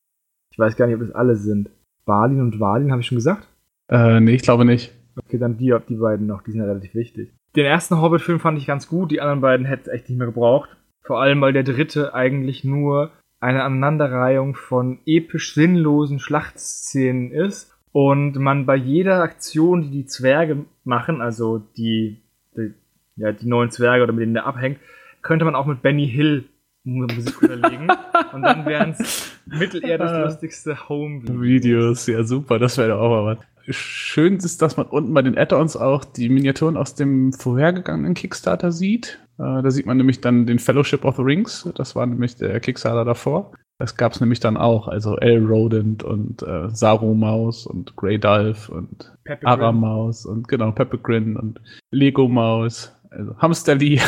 [0.51, 1.69] Ich weiß gar nicht, ob das alle sind.
[2.05, 3.47] Balin und Walin, habe ich schon gesagt?
[3.89, 4.93] Äh, nee, ich glaube nicht.
[5.17, 7.31] Okay, dann die, die beiden noch, die sind ja relativ wichtig.
[7.55, 10.27] Den ersten Hobbit-Film fand ich ganz gut, die anderen beiden hätte es echt nicht mehr
[10.27, 10.69] gebraucht.
[11.03, 18.37] Vor allem, weil der dritte eigentlich nur eine Aneinanderreihung von episch sinnlosen Schlachtszenen ist und
[18.37, 22.21] man bei jeder Aktion, die die Zwerge machen, also die,
[22.55, 22.73] die,
[23.17, 24.79] ja, die neuen Zwerge oder mit denen der abhängt,
[25.21, 26.45] könnte man auch mit Benny Hill
[26.83, 27.87] Musik unterlegen
[28.33, 33.09] und dann wären es mitteler das lustigste home Videos, ja super, das wäre doch auch
[33.09, 33.45] mal was.
[33.75, 38.71] Schön ist, dass man unten bei den Add-ons auch die Miniaturen aus dem vorhergegangenen Kickstarter
[38.71, 39.19] sieht.
[39.37, 41.69] Äh, da sieht man nämlich dann den Fellowship of the Rings.
[41.75, 43.51] Das war nämlich der Kickstarter davor.
[43.77, 44.87] Das gab es nämlich dann auch.
[44.87, 50.47] Also El Rodent und äh, Saru Maus und Grey Dolph und Pepe Ara Maus und
[50.47, 52.95] genau Pepe Grin und Lego Maus.
[53.09, 53.99] Also Hamsterli.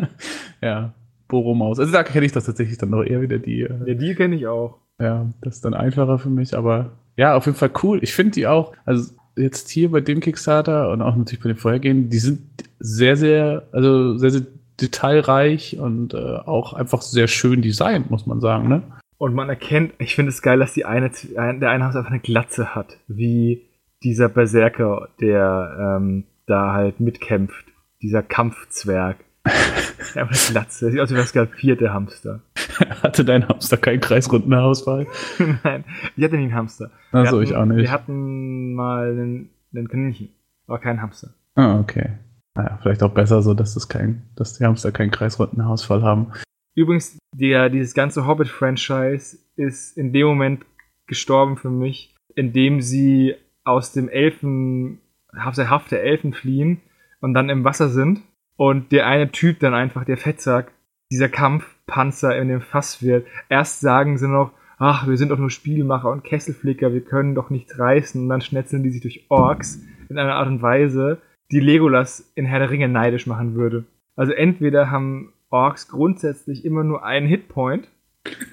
[0.60, 0.92] ja,
[1.28, 1.78] Boro Maus.
[1.78, 3.62] Also da kenne ich das tatsächlich dann noch eher wieder die.
[3.62, 4.78] Äh, Ja, die kenne ich auch.
[5.00, 7.98] ja, das ist dann einfacher für mich, aber ja, auf jeden Fall cool.
[8.02, 11.58] Ich finde die auch, also jetzt hier bei dem Kickstarter und auch natürlich bei den
[11.58, 12.40] vorhergehenden, die sind
[12.78, 14.42] sehr, sehr, also sehr, sehr
[14.80, 18.82] detailreich und äh, auch einfach sehr schön designt, muss man sagen, ne?
[19.18, 22.20] Und man erkennt, ich finde es geil, dass die eine, der eine Haus einfach eine
[22.20, 23.62] Glatze hat, wie
[24.04, 27.64] dieser Berserker, der ähm, da halt mitkämpft,
[28.00, 29.16] dieser Kampfzwerg.
[30.14, 32.40] Hat eine Glatze, sieht aus wie das skalpierte Hamster.
[33.02, 35.06] Hatte dein Hamster keinen kreisrunden Haarausfall?
[35.64, 35.84] Nein,
[36.16, 36.90] ich hatte nie einen Hamster.
[37.12, 37.78] Also hatten- ich auch nicht.
[37.78, 40.30] Wir hatten mal einen, einen Kaninchen,
[40.66, 41.34] aber keinen Hamster.
[41.54, 42.10] Ah, okay.
[42.54, 46.32] Naja, vielleicht auch besser so, dass das kein, dass die Hamster keinen kreisrunden Haarausfall haben.
[46.74, 50.64] Übrigens, der, dieses ganze Hobbit-Franchise ist in dem Moment
[51.06, 53.34] gestorben für mich, in dem sie
[53.64, 55.00] aus dem Elfen,
[55.32, 56.80] aus der Haft der Elfen fliehen
[57.20, 58.20] und dann im Wasser sind
[58.58, 60.72] und der eine Typ dann einfach, der Fettsack,
[61.10, 63.26] dieser Kampfpanzer in dem Fass wird.
[63.48, 67.50] Erst sagen sie noch, ach, wir sind doch nur Spielmacher und Kesselflicker, wir können doch
[67.50, 71.60] nichts reißen und dann schnetzeln die sich durch Orks in einer Art und Weise, die
[71.60, 73.84] Legolas in Herr der Ringe neidisch machen würde.
[74.16, 77.88] Also entweder haben Orks grundsätzlich immer nur einen Hitpoint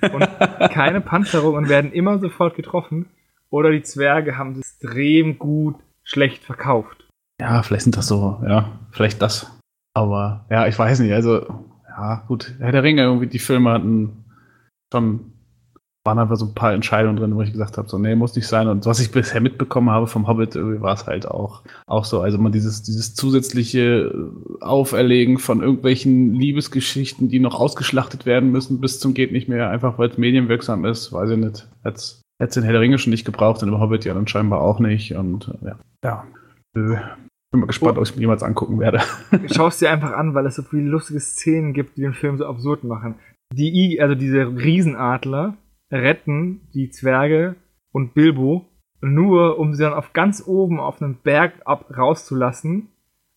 [0.02, 0.22] und
[0.72, 3.08] keine Panzerung und werden immer sofort getroffen.
[3.50, 7.08] Oder die Zwerge haben es extrem gut schlecht verkauft.
[7.42, 9.55] Ja, vielleicht sind das so, ja, vielleicht das.
[9.96, 11.46] Aber ja, ich weiß nicht, also,
[11.88, 14.26] ja, gut, Herr der Ringe, irgendwie die Filme hatten
[14.92, 15.32] schon,
[16.06, 18.48] waren einfach so ein paar Entscheidungen drin, wo ich gesagt habe, so, nee, muss nicht
[18.48, 18.68] sein.
[18.68, 22.22] Und was ich bisher mitbekommen habe vom Hobbit, irgendwie war es halt auch, auch so.
[22.22, 24.14] Also man dieses, dieses zusätzliche
[24.62, 29.98] Auferlegen von irgendwelchen Liebesgeschichten, die noch ausgeschlachtet werden müssen, bis zum geht nicht mehr, einfach
[29.98, 31.68] weil es medienwirksam ist, weiß ich nicht.
[31.84, 34.62] Hätte es den Herr der Ringe schon nicht gebraucht und im Hobbit ja dann scheinbar
[34.62, 35.16] auch nicht.
[35.16, 35.80] Und ja.
[36.04, 36.24] ja.
[37.56, 39.02] Bin mal gespannt, ob ich mir jemals angucken werde.
[39.54, 42.38] Schau es dir einfach an, weil es so viele lustige Szenen gibt, die den Film
[42.38, 43.16] so absurd machen.
[43.54, 45.56] Die, I also diese Riesenadler
[45.92, 47.56] retten die Zwerge
[47.92, 48.66] und Bilbo
[49.02, 52.90] nur, um sie dann auf ganz oben auf einem Berg ab rauszulassen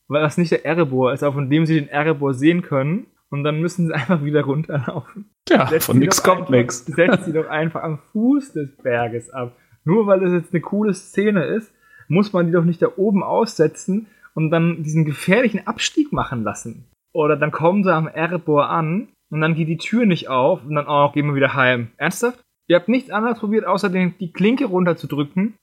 [0.09, 3.07] weil das nicht der Erebor ist, aber von dem sie den Erebor sehen können.
[3.31, 5.31] Und dann müssen sie einfach wieder runterlaufen.
[5.49, 6.85] Ja, Setzt von nix kommt nix.
[6.87, 9.57] Setzt sie doch einfach am Fuß des Berges ab.
[9.85, 11.73] Nur weil es jetzt eine coole Szene ist,
[12.09, 16.85] muss man die doch nicht da oben aussetzen und dann diesen gefährlichen Abstieg machen lassen.
[17.13, 20.75] Oder dann kommen sie am Erebor an und dann geht die Tür nicht auf und
[20.75, 21.89] dann, oh, gehen wir wieder heim.
[21.97, 22.41] Ernsthaft?
[22.69, 25.55] Ihr habt nichts anderes probiert, außer den, die Klinke runterzudrücken.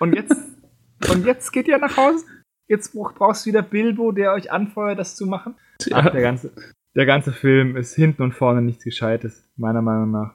[0.00, 0.34] Und jetzt,
[1.12, 2.24] und jetzt geht ihr nach Hause?
[2.68, 5.54] Jetzt brauch- brauchst du wieder Bilbo, der euch anfeuert, das zu machen?
[5.92, 6.50] Ach, der ganze,
[6.96, 10.32] der ganze Film ist hinten und vorne nichts Gescheites, meiner Meinung nach.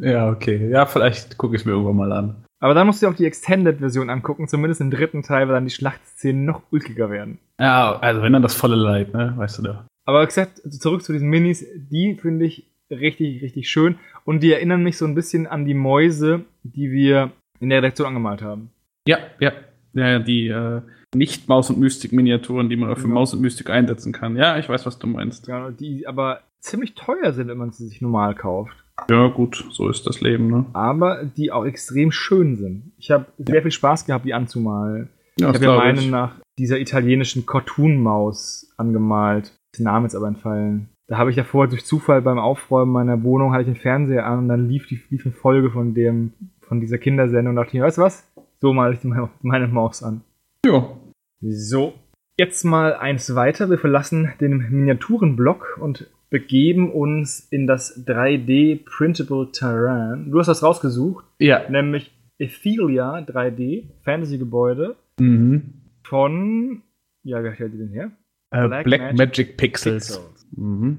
[0.00, 0.68] Ja, okay.
[0.70, 2.44] Ja, vielleicht gucke ich mir irgendwann mal an.
[2.62, 5.64] Aber dann musst du dir auch die Extended-Version angucken, zumindest im dritten Teil, weil dann
[5.64, 7.38] die Schlachtszenen noch ulkiger werden.
[7.58, 9.32] Ja, also wenn dann das volle Leid, ne?
[9.36, 9.84] Weißt du doch.
[10.04, 13.96] Aber wie gesagt, zurück zu diesen Minis, die finde ich richtig, richtig schön.
[14.24, 18.08] Und die erinnern mich so ein bisschen an die Mäuse, die wir in der Redaktion
[18.08, 18.70] angemalt haben.
[19.06, 19.52] Ja, ja.
[19.92, 20.82] Ja, die äh,
[21.14, 23.14] nicht Maus- und Mystik-Miniaturen, die man auch für Genau.
[23.14, 24.36] Maus und Mystik einsetzen kann.
[24.36, 25.48] Ja, ich weiß, was du meinst.
[25.48, 28.76] Ja, die aber ziemlich teuer sind, wenn man sie sich normal kauft.
[29.08, 30.66] Ja, gut, so ist das Leben, ne?
[30.72, 32.92] Aber die auch extrem schön sind.
[32.98, 35.08] Ich habe sehr viel Spaß gehabt, die anzumalen.
[35.38, 36.10] Ja, Ich habe ja meine ich.
[36.10, 39.56] nach dieser italienischen Cartoon-Maus angemalt.
[39.78, 40.88] Der Name ist aber entfallen.
[41.06, 44.26] Da habe ich ja vorher durch Zufall beim Aufräumen meiner Wohnung hatte ich den Fernseher
[44.26, 47.76] an und dann lief die lief eine Folge von dem von dieser Kindersendung und dachte
[47.76, 48.30] ich, weißt du was?
[48.60, 49.00] So male ich
[49.42, 50.20] meine Maus an.
[50.64, 50.86] Ja.
[51.40, 51.94] So,
[52.38, 53.70] jetzt mal eins weiter.
[53.70, 60.30] Wir verlassen den Miniaturenblock und begeben uns in das 3D Printable Terrain.
[60.30, 61.68] Du hast das rausgesucht, Ja.
[61.68, 65.74] nämlich Ethelia 3D, Fantasy-Gebäude Mhm.
[66.04, 66.82] von,
[67.24, 68.12] ja, wer stellt die denn her?
[68.52, 70.20] Äh, Black Black, Magic Magic, Pixels.
[70.56, 70.98] Mhm.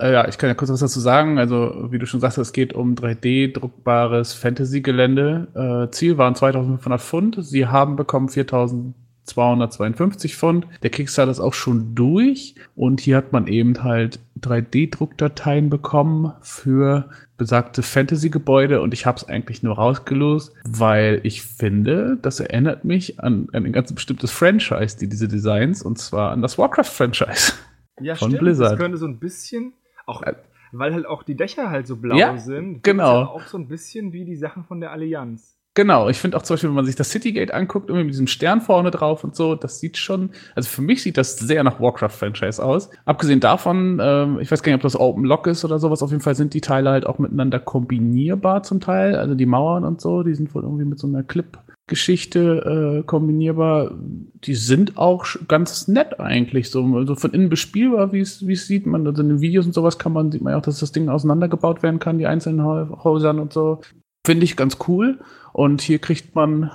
[0.00, 1.38] Äh, ja, ich kann ja kurz was dazu sagen.
[1.38, 5.86] Also, wie du schon sagst, es geht um 3D-druckbares Fantasy-Gelände.
[5.88, 7.36] Äh, Ziel waren 2500 Pfund.
[7.40, 10.66] Sie haben bekommen 4252 Pfund.
[10.82, 12.56] Der Kickstarter ist auch schon durch.
[12.74, 18.80] Und hier hat man eben halt 3D-Druckdateien bekommen für besagte Fantasy-Gebäude.
[18.80, 23.64] Und ich habe es eigentlich nur rausgelost, weil ich finde, das erinnert mich an, an
[23.64, 27.54] ein ganz bestimmtes Franchise, die diese Designs, und zwar an das Warcraft-Franchise.
[28.00, 28.42] Ja, Von stimmt.
[28.42, 28.72] Blizzard.
[28.72, 29.74] Das könnte so ein bisschen,
[30.06, 30.34] auch, Äh,
[30.72, 32.82] weil halt auch die Dächer halt so blau Ja, sind.
[32.82, 33.20] genau.
[33.20, 35.58] Ja auch so ein bisschen wie die Sachen von der Allianz.
[35.74, 38.26] Genau, ich finde auch zum Beispiel, wenn man sich das Citygate anguckt, irgendwie mit diesem
[38.26, 41.80] Stern vorne drauf und so, das sieht schon, also für mich sieht das sehr nach
[41.80, 42.90] Warcraft-Franchise aus.
[43.06, 46.10] Abgesehen davon, ähm, ich weiß gar nicht, ob das Open Lock ist oder sowas, auf
[46.10, 50.02] jeden Fall sind die Teile halt auch miteinander kombinierbar zum Teil, also die Mauern und
[50.02, 53.92] so, die sind wohl irgendwie mit so einer Clip-Geschichte äh, kombinierbar.
[54.44, 58.66] Die sind auch ganz nett eigentlich, so also von innen bespielbar, wie es wie es
[58.66, 60.80] sieht man, also in den Videos und sowas kann man, sieht man ja auch, dass
[60.80, 63.80] das Ding auseinandergebaut werden kann, die einzelnen Häusern und so.
[64.26, 65.18] Finde ich ganz cool.
[65.52, 66.70] Und hier kriegt man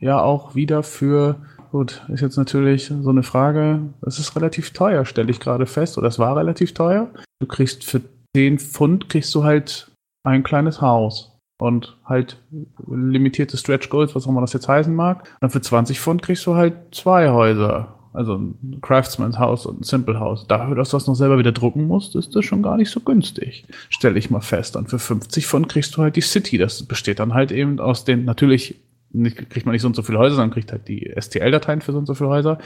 [0.00, 1.36] ja auch wieder für,
[1.70, 5.98] gut, ist jetzt natürlich so eine Frage, es ist relativ teuer, stelle ich gerade fest,
[5.98, 7.08] oder es war relativ teuer.
[7.40, 8.02] Du kriegst für
[8.36, 9.90] 10 Pfund kriegst du halt
[10.24, 12.40] ein kleines Haus und halt
[12.86, 15.28] limitierte Stretch Goals, was auch immer das jetzt heißen mag.
[15.40, 17.97] Und für 20 Pfund kriegst du halt zwei Häuser.
[18.12, 20.46] Also ein Craftsman's Haus und ein Simple Haus.
[20.46, 23.00] Dafür, dass du das noch selber wieder drucken musst, ist das schon gar nicht so
[23.00, 23.66] günstig.
[23.90, 24.76] Stelle ich mal fest.
[24.76, 26.58] Und für 50 Pfund kriegst du halt die City.
[26.58, 28.76] Das besteht dann halt eben aus den, natürlich
[29.10, 31.92] nicht, kriegt man nicht so und so viele Häuser, sondern kriegt halt die STL-Dateien für
[31.92, 32.58] so und so viele Häuser.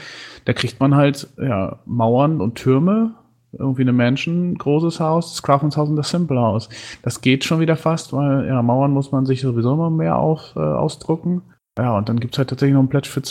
[0.45, 3.15] Da kriegt man halt, ja, Mauern und Türme,
[3.53, 6.69] irgendwie eine Mansion, großes Haus, das Craftsman's Haus und das Simple Haus.
[7.01, 10.53] Das geht schon wieder fast, weil, ja, Mauern muss man sich sowieso immer mehr auf,
[10.55, 11.43] äh, ausdrucken.
[11.77, 13.21] Ja, und dann gibt's halt tatsächlich noch einen Pledge für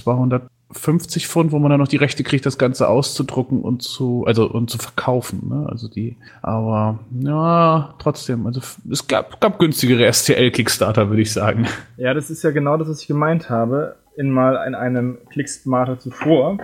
[0.73, 4.51] 250 Pfund, wo man dann noch die Rechte kriegt, das Ganze auszudrucken und zu, also
[4.51, 5.49] und zu verkaufen.
[5.49, 5.67] Ne?
[5.69, 11.67] Also die, aber ja, trotzdem, also es gab, gab günstigere STL-Kickstarter, würde ich sagen.
[11.97, 15.99] Ja, das ist ja genau das, was ich gemeint habe, in mal in einem Clicksmarter
[15.99, 16.59] zuvor,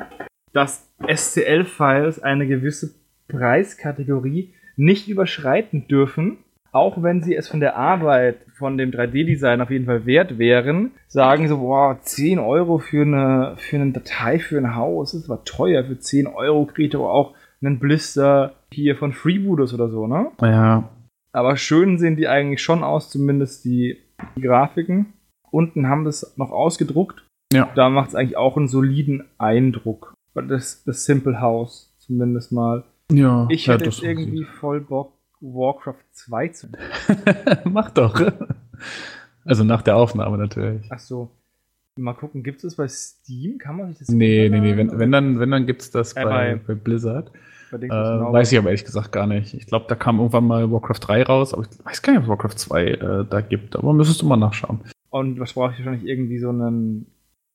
[0.52, 2.94] dass SCL-Files eine gewisse
[3.28, 6.38] Preiskategorie nicht überschreiten dürfen,
[6.72, 10.92] auch wenn sie es von der Arbeit von dem 3D-Design auf jeden Fall wert wären,
[11.06, 15.44] sagen so, boah, 10 Euro für eine, für eine Datei für ein Haus, das war
[15.44, 20.06] teuer, für 10 Euro kriegt ihr aber auch einen Blister hier von Freebooters oder so,
[20.06, 20.30] ne?
[20.40, 20.88] Ja,
[21.32, 23.98] Aber schön sehen die eigentlich schon aus, zumindest die,
[24.36, 25.14] die Grafiken.
[25.50, 27.24] Unten haben das noch ausgedruckt.
[27.52, 27.70] Ja.
[27.74, 30.14] Da macht es eigentlich auch einen soliden Eindruck.
[30.34, 32.84] Das, das Simple House zumindest mal.
[33.10, 33.46] ja.
[33.50, 36.66] Ich ja, hätte das jetzt irgendwie voll Bock, Warcraft 2 zu.
[37.64, 38.20] Mach doch.
[39.44, 40.88] Also nach der Aufnahme natürlich.
[40.90, 41.30] Ach so.
[41.96, 43.58] Mal gucken, gibt es das bei Steam?
[43.58, 44.76] Kann man sich das Nee, nee, nee.
[44.76, 47.32] Wenn, wenn dann, wenn dann gibt's das Äh, bei, bei- bei Blizzard.
[47.72, 49.52] Bei Äh, genau weiß ich aber ehrlich gesagt gar nicht.
[49.54, 52.24] Ich glaube, da kam irgendwann mal Warcraft 3 raus, aber ich weiß gar nicht, ob
[52.24, 53.74] es Warcraft 2 äh, da gibt.
[53.76, 54.80] Aber müsstest du mal nachschauen.
[55.10, 57.06] Und was brauche ich wahrscheinlich irgendwie so einen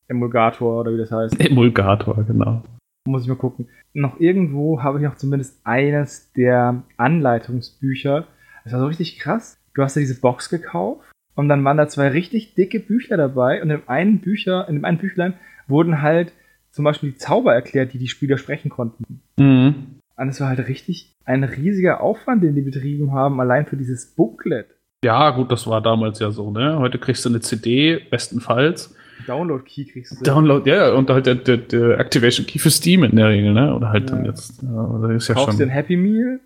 [0.07, 1.39] Emulgator oder wie das heißt.
[1.39, 2.63] Emulgator, genau.
[3.05, 3.67] Muss ich mal gucken.
[3.93, 8.27] Noch irgendwo habe ich noch zumindest eines der Anleitungsbücher.
[8.63, 9.57] Das war so richtig krass.
[9.73, 13.61] Du hast ja diese Box gekauft und dann waren da zwei richtig dicke Bücher dabei
[13.61, 15.33] und in dem einen Bücher, in dem einen Büchlein
[15.67, 16.31] wurden halt
[16.71, 19.21] zum Beispiel die Zauber erklärt, die die Spieler sprechen konnten.
[19.37, 19.99] Mhm.
[20.15, 24.15] Und es war halt richtig ein riesiger Aufwand, den die betrieben haben, allein für dieses
[24.15, 24.67] Booklet.
[25.03, 26.79] Ja, gut, das war damals ja so, ne?
[26.79, 28.95] Heute kriegst du eine CD, bestenfalls.
[29.25, 30.23] Download-Key kriegst du.
[30.23, 33.75] Download, ja, und halt der, der, der Activation Key für Steam in der Regel, ne?
[33.75, 34.15] Oder halt Ja.
[34.15, 35.69] dann jetzt, ja, das ist ja kaufst dir ein.
[35.69, 36.39] Happy Meal,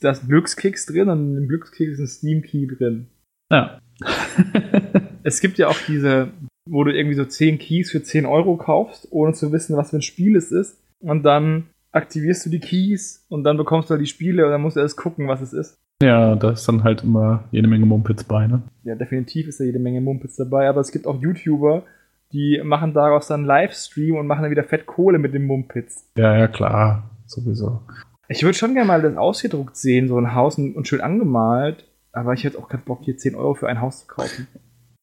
[0.00, 3.06] da ist Glückskeks drin und im Glückskeks ist ein Steam-Key drin.
[3.50, 3.78] Ja.
[5.24, 6.28] Es gibt ja auch diese,
[6.66, 9.96] wo du irgendwie so 10 Keys für 10 Euro kaufst, ohne zu wissen, was für
[9.96, 10.78] ein Spiel es ist.
[11.00, 14.62] Und dann aktivierst du die Keys und dann bekommst du halt die Spiele und dann
[14.62, 15.76] musst du erst gucken, was es ist.
[16.02, 18.62] ja, da ist dann halt immer jede Menge Mumpitz bei, ne?
[18.84, 21.82] Ja, definitiv ist da jede Menge Mumpitz dabei, aber es gibt auch YouTuber,
[22.32, 26.06] die machen daraus dann Livestream und machen dann wieder fett Kohle mit dem Mumpitz.
[26.16, 27.10] Ja, ja, klar.
[27.26, 27.82] Sowieso.
[28.28, 31.86] Ich würde schon gerne mal das ausgedruckt sehen, so ein Haus und und schön angemalt,
[32.12, 34.48] aber ich hätte auch keinen Bock, hier 10 Euro für ein Haus zu kaufen.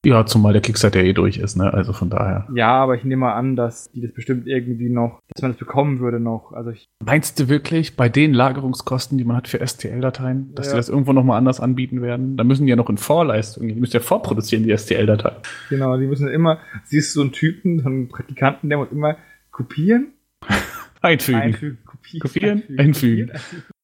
[0.06, 1.74] Ja, zumal der Kickstarter eh durch ist, ne?
[1.74, 2.48] Also von daher.
[2.56, 5.60] Ja, aber ich nehme mal an, dass die das bestimmt irgendwie noch, dass man das
[5.60, 6.52] bekommen würde noch.
[6.54, 10.74] Also ich, Meinst du wirklich, bei den Lagerungskosten, die man hat für STL-Dateien, dass Ja.
[10.74, 12.38] die das irgendwo nochmal anders anbieten werden?
[12.38, 15.32] Da müssen die ja noch in Vorleistung, die müssen ja vorproduzieren, die STL-Datei.
[15.70, 19.18] genau, die müssen immer, siehst du so einen Typen, so einen Praktikanten, der muss immer
[19.52, 20.14] kopieren,
[21.02, 21.40] Einfügen.
[21.42, 23.32] einfügen, kopieren, Kopieren, einfügen.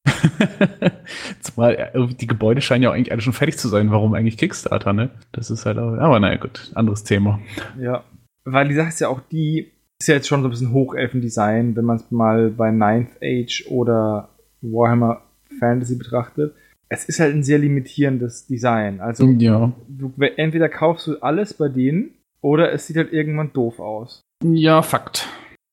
[1.41, 3.91] Zumal äh, die Gebäude scheinen ja auch eigentlich alle schon fertig zu sein.
[3.91, 5.09] Warum eigentlich Kickstarter, ne?
[5.31, 7.39] Das ist halt auch, aber naja, gut, anderes Thema.
[7.79, 8.03] Ja,
[8.45, 11.75] weil die Sache ist ja auch die, ist ja jetzt schon so ein bisschen Hochelfendesign,
[11.75, 14.29] wenn man es mal bei Ninth Age oder
[14.61, 15.21] Warhammer
[15.59, 16.53] Fantasy betrachtet.
[16.89, 18.99] Es ist halt ein sehr limitierendes Design.
[18.99, 19.71] Also Ja.
[19.87, 22.11] du, entweder kaufst du alles bei denen
[22.41, 24.21] oder es sieht halt irgendwann doof aus.
[24.43, 25.27] Ja, Fakt.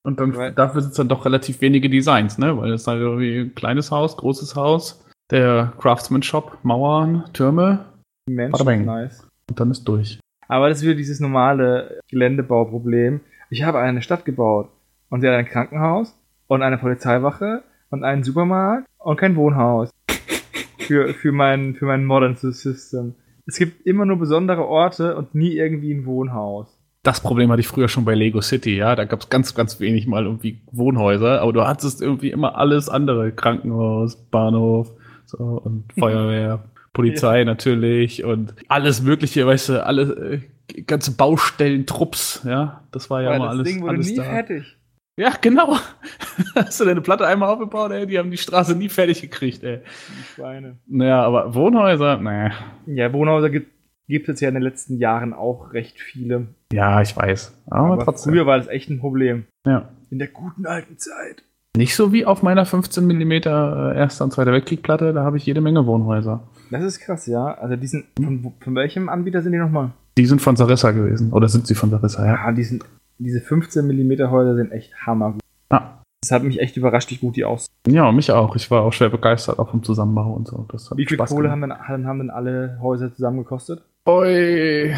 [0.09, 2.57] Und dann, Weil- dafür sind es dann doch relativ wenige Designs, ne?
[2.57, 7.85] Weil es halt irgendwie ein kleines Haus, großes Haus, der Craftsman Shop, Mauern, Türme
[8.27, 9.29] Mensch, nice.
[9.51, 10.19] und dann ist durch.
[10.49, 13.21] Aber das ist wieder dieses normale Geländebauproblem.
[13.51, 14.71] Ich habe eine Stadt gebaut
[15.11, 19.91] und sie hat ein Krankenhaus und eine Polizeiwache und einen Supermarkt und kein Wohnhaus.
[20.79, 23.15] Für, für, mein, für mein Modern System.
[23.45, 26.78] Es gibt immer nur besondere Orte und nie irgendwie ein Wohnhaus.
[27.09, 28.95] Das Problem hatte ich früher schon bei Lego City, ja.
[28.95, 32.91] Da gab es ganz, ganz wenig mal irgendwie Wohnhäuser, aber du hattest irgendwie immer alles
[32.91, 33.33] andere.
[33.33, 34.93] Krankenhaus, Bahnhof,
[35.25, 40.43] so, und Feuerwehr, Polizei natürlich und alles Mögliche, weißt du, alle
[40.77, 42.83] äh, ganze Baustellen, Trupps, ja.
[42.93, 44.25] Das war ja Weil immer das alles, Ding wurde alles nie da.
[44.25, 44.77] fertig.
[45.19, 45.79] Ja, genau.
[46.57, 48.07] Hast du deine Platte einmal aufgebaut, ey?
[48.07, 49.79] Die haben die Straße nie fertig gekriegt, ey.
[49.79, 50.77] Die Schweine.
[50.87, 52.53] Naja, aber Wohnhäuser, naja.
[52.85, 53.73] Ja, Wohnhäuser gibt,
[54.09, 56.49] gibt es ja in den letzten Jahren auch recht viele.
[56.73, 57.55] Ja, ich weiß.
[57.71, 58.33] Aber, Aber trotzdem.
[58.33, 59.45] früher war das echt ein Problem.
[59.67, 59.89] Ja.
[60.11, 61.43] In der guten alten Zeit.
[61.77, 65.61] Nicht so wie auf meiner 15 mm Erster und Zweiter Weltkrieg-Platte, da habe ich jede
[65.61, 66.43] Menge Wohnhäuser.
[66.71, 67.55] Das ist krass, ja.
[67.55, 69.91] Also die sind, von, von welchem Anbieter sind die nochmal?
[70.17, 71.33] Die sind von Sarissa gewesen.
[71.33, 72.35] Oder sind sie von Sarissa, ja?
[72.35, 72.85] Ja, die sind,
[73.19, 75.41] diese 15 mm Häuser sind echt hammergut.
[75.71, 76.03] Ah.
[76.23, 77.69] Das hat mich echt überrascht, wie gut die aussehen.
[77.87, 78.57] Ja, mich auch.
[78.57, 80.67] Ich war auch schwer begeistert, auch vom Zusammenbau und so.
[80.97, 83.83] Wie viel Spaß Kohle haben denn, haben denn alle Häuser zusammen gekostet?
[84.09, 84.95] Oi,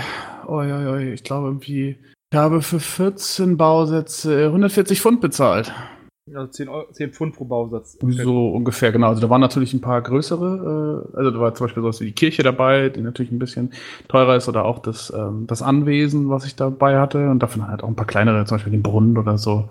[0.46, 1.12] oi, oi, oi.
[1.12, 1.96] Ich glaube irgendwie,
[2.30, 5.74] ich habe für 14 Bausätze 140 Pfund bezahlt.
[6.32, 7.98] Also 10, Euro, 10 Pfund pro Bausatz.
[8.00, 9.08] So ungefähr, genau.
[9.08, 12.04] Also da waren natürlich ein paar größere, äh, also da war zum Beispiel sowas wie
[12.04, 13.72] die Kirche dabei, die natürlich ein bisschen
[14.06, 17.30] teurer ist, oder auch das, ähm, das Anwesen, was ich dabei hatte.
[17.30, 19.68] Und davon halt auch ein paar kleinere, zum Beispiel den Brunnen oder so.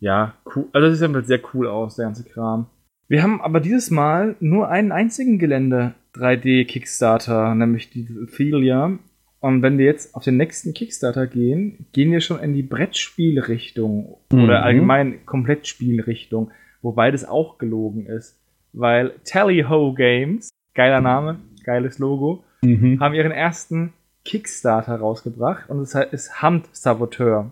[0.00, 0.64] Ja, cool.
[0.72, 2.68] Also das sieht einfach sehr cool aus, der ganze Kram.
[3.06, 8.98] Wir haben aber dieses Mal nur einen einzigen Gelände 3D Kickstarter, nämlich die Ophelia.
[9.40, 14.18] Und wenn wir jetzt auf den nächsten Kickstarter gehen, gehen wir schon in die Brettspielrichtung
[14.32, 14.44] Mhm.
[14.44, 18.38] oder allgemein Komplettspielrichtung, wobei das auch gelogen ist,
[18.72, 23.00] weil Tally-Ho Games, geiler Name, geiles Logo, Mhm.
[23.00, 23.92] haben ihren ersten
[24.24, 27.50] Kickstarter rausgebracht und es ist Hand Saboteur.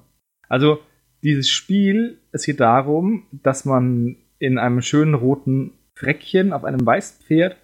[0.49, 0.79] Also
[1.23, 7.25] dieses Spiel, es geht darum, dass man in einem schönen roten Freckchen auf einem weißen
[7.27, 7.57] Pferd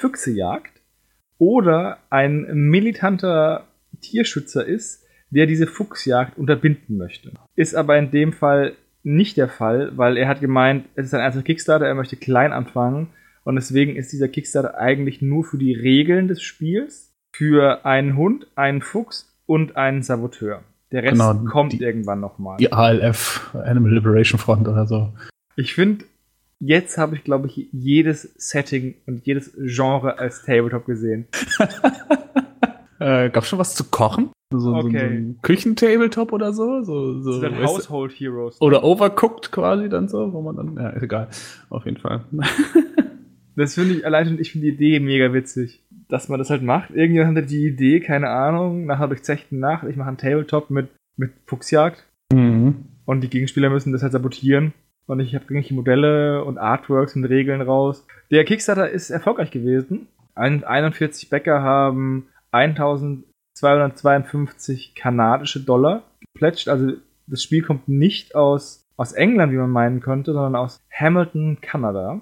[0.00, 0.72] Füchse jagt
[1.38, 3.66] oder ein militanter
[4.00, 7.32] Tierschützer ist, der diese Fuchsjagd unterbinden möchte.
[7.54, 11.20] Ist aber in dem Fall nicht der Fall, weil er hat gemeint, es ist ein
[11.20, 13.08] erster Kickstarter, er möchte klein anfangen
[13.44, 18.46] und deswegen ist dieser Kickstarter eigentlich nur für die Regeln des Spiels, für einen Hund,
[18.56, 20.62] einen Fuchs und einen Saboteur.
[20.92, 22.56] Der Rest Genau, kommt die- irgendwann nochmal.
[22.58, 25.12] Die ALF, Animal Liberation Front oder so.
[25.56, 26.04] Ich finde,
[26.60, 31.26] jetzt habe ich, glaube ich, jedes Setting und jedes Genre als Tabletop gesehen.
[33.00, 34.30] Äh, gab schon was zu kochen?
[34.52, 34.82] So, okay.
[34.82, 36.82] so, so ein Küchentabletop oder so?
[36.82, 38.60] so, so das Household Heroes.
[38.60, 41.28] Oder Overcooked quasi dann so, wo man dann, ja, ist egal.
[41.70, 42.26] Auf jeden Fall.
[43.56, 46.62] das finde ich, allein schon, ich finde die Idee mega witzig, dass man das halt
[46.62, 46.90] macht.
[46.90, 51.32] Irgendjemand hatte die Idee, keine Ahnung, nachher durchzechten Nacht, ich mache einen Tabletop mit, mit
[51.46, 52.04] Fuchsjagd.
[52.34, 52.84] Mhm.
[53.06, 54.74] Und die Gegenspieler müssen das halt sabotieren.
[55.10, 58.06] Und ich habe irgendwelche Modelle und Artworks und Regeln raus.
[58.30, 60.06] Der Kickstarter ist erfolgreich gewesen.
[60.36, 66.68] 41 Bäcker haben 1252 kanadische Dollar geplätscht.
[66.68, 66.92] Also
[67.26, 72.20] das Spiel kommt nicht aus, aus England, wie man meinen könnte, sondern aus Hamilton, Kanada.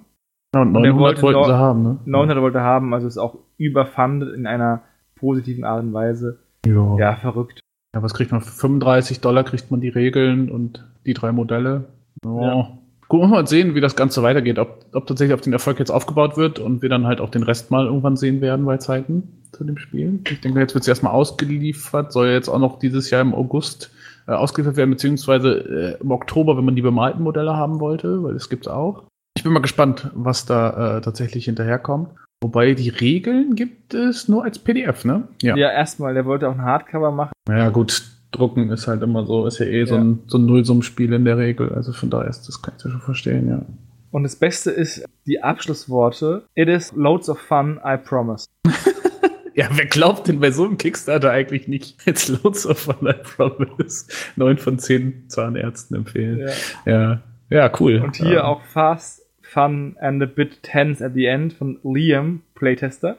[0.54, 1.98] Ja, und 900 wollte wollten sie haben, ne?
[2.06, 4.80] 900 wollte haben, also ist auch überfundet in einer
[5.14, 6.38] positiven Art und Weise.
[6.64, 6.96] Jo.
[6.98, 7.60] Ja, verrückt.
[7.94, 8.40] Ja, was kriegt man?
[8.40, 11.84] Für 35 Dollar kriegt man die Regeln und die drei Modelle.
[12.24, 12.40] Oh.
[12.42, 12.78] Ja.
[13.08, 14.58] Gut, muss mal sehen, wie das Ganze weitergeht.
[14.58, 17.42] Ob, ob tatsächlich auf den Erfolg jetzt aufgebaut wird und wir dann halt auch den
[17.42, 20.20] Rest mal irgendwann sehen werden bei Zeiten zu dem Spiel.
[20.28, 23.90] Ich denke, jetzt wird es erstmal ausgeliefert, soll jetzt auch noch dieses Jahr im August
[24.26, 28.34] äh, ausgeliefert werden, beziehungsweise äh, im Oktober, wenn man die bemalten Modelle haben wollte, weil
[28.34, 29.04] das gibt's auch.
[29.38, 32.10] Ich bin mal gespannt, was da äh, tatsächlich hinterherkommt.
[32.42, 35.28] Wobei die Regeln gibt es nur als PDF, ne?
[35.42, 37.32] Ja, ja erstmal, der wollte auch ein Hardcover machen.
[37.48, 39.86] Naja, gut, drucken ist halt immer so, ist ja eh ja.
[39.86, 41.72] so ein, so ein Nullsummspiel in der Regel.
[41.72, 43.62] Also von daher ist das kann ich ja schon verstehen, ja.
[44.10, 46.44] Und das Beste ist die Abschlussworte.
[46.54, 48.46] It is loads of fun, I promise.
[49.54, 52.06] ja, wer glaubt denn bei so einem Kickstarter eigentlich nicht?
[52.06, 54.06] It's loads of fun, I promise.
[54.36, 56.48] Neun von zehn Zahnärzten empfehlen.
[56.86, 58.00] Ja, ja, ja cool.
[58.02, 58.46] Und hier um.
[58.46, 63.16] auch fast fun and a bit tense at the end von Liam, Playtester.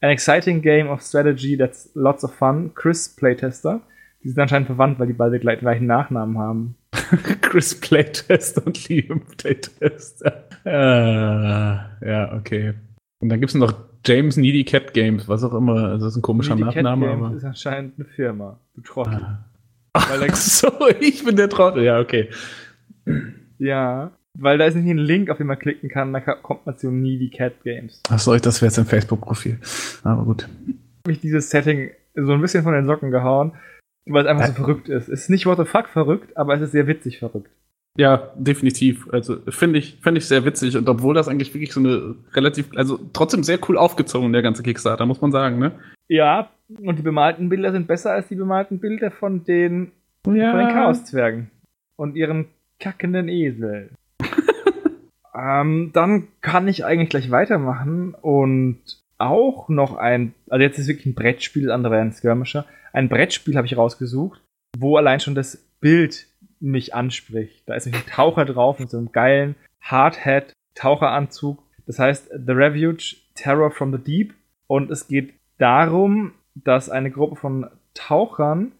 [0.00, 3.80] An exciting game of strategy that's lots of fun, Chris, Playtester.
[4.24, 6.76] Die sind anscheinend verwandt, weil die beide gleich, gleichen Nachnamen haben.
[7.42, 10.24] Chris Playtest und Liam Playtest.
[10.64, 12.72] Ah, ja, okay.
[13.20, 15.88] Und dann gibt es noch James Needy Cat Games, was auch immer.
[15.88, 17.06] Also das ist ein komischer Needy Nachname.
[17.06, 17.36] Cat Games aber...
[17.36, 18.58] ist anscheinend eine Firma.
[18.74, 19.20] Du Trottel.
[19.20, 19.44] Ah.
[19.92, 20.70] Ach so,
[21.00, 21.84] ich bin der Trottel.
[21.84, 22.30] Ja, okay.
[23.58, 26.76] Ja, weil da ist nicht ein Link, auf den man klicken kann, da kommt man
[26.76, 28.00] zu Needy Cat Games.
[28.08, 29.58] Achso, ich das wäre jetzt im Facebook-Profil.
[30.02, 30.48] Aber gut.
[31.06, 33.52] Mich dieses Setting so ein bisschen von den Socken gehauen.
[34.06, 35.08] Weil es einfach so verrückt ist.
[35.08, 37.50] Es ist nicht what the fuck verrückt, aber es ist sehr witzig verrückt.
[37.96, 39.08] Ja, definitiv.
[39.12, 40.76] Also finde ich, finde ich sehr witzig.
[40.76, 44.62] Und obwohl das eigentlich wirklich so eine relativ, also trotzdem sehr cool aufgezogen, der ganze
[44.62, 45.72] Kickstarter, muss man sagen, ne?
[46.08, 49.92] Ja, und die bemalten Bilder sind besser als die bemalten Bilder von den,
[50.26, 50.50] ja.
[50.50, 51.50] von den Chaoszwergen.
[51.96, 52.46] Und ihren
[52.80, 53.90] kackenden Esel.
[55.34, 58.80] ähm, dann kann ich eigentlich gleich weitermachen und
[59.24, 62.64] auch noch ein, also jetzt ist wirklich ein Brettspiel, andere ein Skirmisher.
[62.92, 64.40] Ein Brettspiel habe ich rausgesucht,
[64.78, 66.26] wo allein schon das Bild
[66.60, 67.62] mich anspricht.
[67.66, 71.62] Da ist nämlich ein Taucher drauf mit so einem geilen Hardhead Taucheranzug.
[71.86, 74.34] Das heißt The Refuge Terror from the Deep.
[74.66, 78.72] Und es geht darum, dass eine Gruppe von Tauchern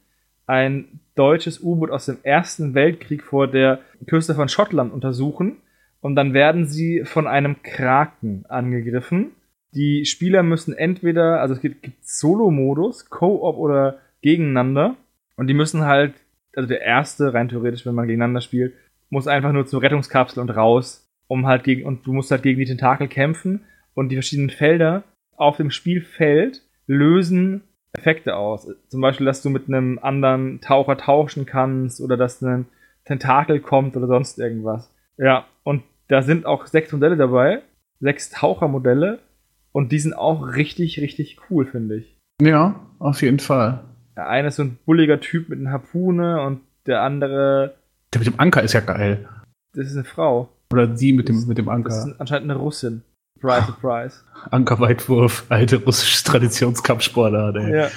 [0.47, 5.57] ein deutsches U-Boot aus dem Ersten Weltkrieg vor der Küste von Schottland untersuchen.
[6.01, 9.33] Und dann werden sie von einem Kraken angegriffen
[9.75, 14.97] die Spieler müssen entweder, also es gibt, gibt Solo-Modus, Co-op oder gegeneinander.
[15.37, 16.15] Und die müssen halt,
[16.55, 18.75] also der erste, rein theoretisch, wenn man gegeneinander spielt,
[19.11, 22.61] muss einfach nur zur Rettungskapsel und raus, um halt gegen, und du musst halt gegen
[22.61, 23.65] die Tentakel kämpfen.
[23.95, 25.05] Und die verschiedenen Felder
[25.37, 27.63] auf dem Spielfeld lösen
[27.93, 28.69] Effekte aus.
[28.89, 32.67] Zum Beispiel, dass du mit einem anderen Taucher tauschen kannst oder dass ein
[33.05, 34.93] Tentakel kommt oder sonst irgendwas.
[35.17, 37.63] Ja, und da sind auch sechs Modelle dabei,
[38.01, 39.21] sechs Tauchermodelle
[39.75, 42.17] und die sind auch richtig, richtig cool, finde ich.
[42.41, 43.85] Ja, auf jeden Fall.
[44.17, 47.75] Der eine ist so ein bulliger Typ mit einer Harpune und der andere.
[48.13, 49.29] Der mit dem Anker ist ja geil.
[49.75, 50.49] Das ist eine Frau.
[50.73, 51.89] Oder die mit dem, mit dem Anker.
[51.89, 53.03] Das ist anscheinend eine Russin.
[53.41, 54.21] Surprise, surprise.
[54.51, 57.77] Ankerweitwurf, alte russische Traditionskampfsportler, ey.
[57.77, 57.91] Ja.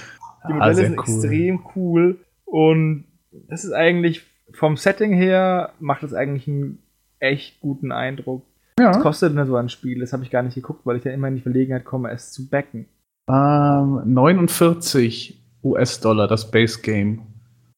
[0.48, 1.04] Die Modelle ah, sind cool.
[1.04, 3.06] extrem cool und
[3.50, 6.80] das ist eigentlich vom Setting her macht das eigentlich einen
[7.20, 8.44] echt guten Eindruck.
[8.80, 8.90] Ja.
[8.90, 10.00] Was kostet denn so ein Spiel?
[10.00, 12.32] Das habe ich gar nicht geguckt, weil ich ja immer in die Verlegenheit komme, es
[12.32, 12.86] zu backen.
[13.30, 17.22] Ähm, 49 US-Dollar, das Base Game.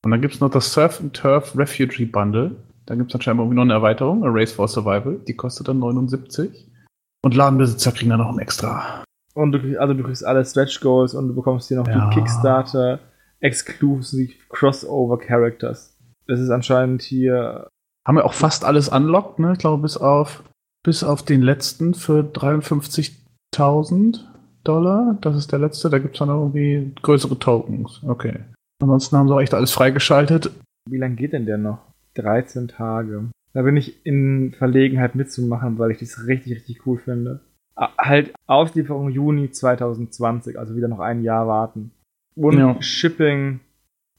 [0.03, 2.55] Und dann gibt es noch das Surf and Turf Refugee Bundle.
[2.85, 5.19] Da gibt es anscheinend irgendwie noch eine Erweiterung, A Race for Survival.
[5.27, 6.67] Die kostet dann 79.
[7.21, 9.03] Und Ladenbesitzer kriegen dann noch ein extra.
[9.33, 12.09] Und du, kriegst, also du kriegst alle Stretch Goals und du bekommst hier noch ja.
[12.09, 12.99] die Kickstarter
[13.39, 15.97] Exclusive Crossover Characters.
[16.27, 17.67] Das ist anscheinend hier.
[18.07, 19.53] Haben wir auch fast alles unlocked, ne?
[19.53, 20.43] Ich glaube, bis auf
[20.83, 24.19] bis auf den letzten für 53.000
[24.63, 25.17] Dollar.
[25.21, 25.89] Das ist der letzte.
[25.89, 28.01] Da gibt es dann irgendwie größere Tokens.
[28.05, 28.39] Okay.
[28.81, 30.51] Ansonsten haben sie auch echt alles freigeschaltet.
[30.89, 31.79] Wie lange geht denn der noch?
[32.15, 33.29] 13 Tage.
[33.53, 37.41] Da bin ich in Verlegenheit mitzumachen, weil ich das richtig, richtig cool finde.
[37.75, 41.91] Halt Auslieferung Juni 2020, also wieder noch ein Jahr warten.
[42.35, 42.81] Und Ja.
[42.81, 43.59] Shipping,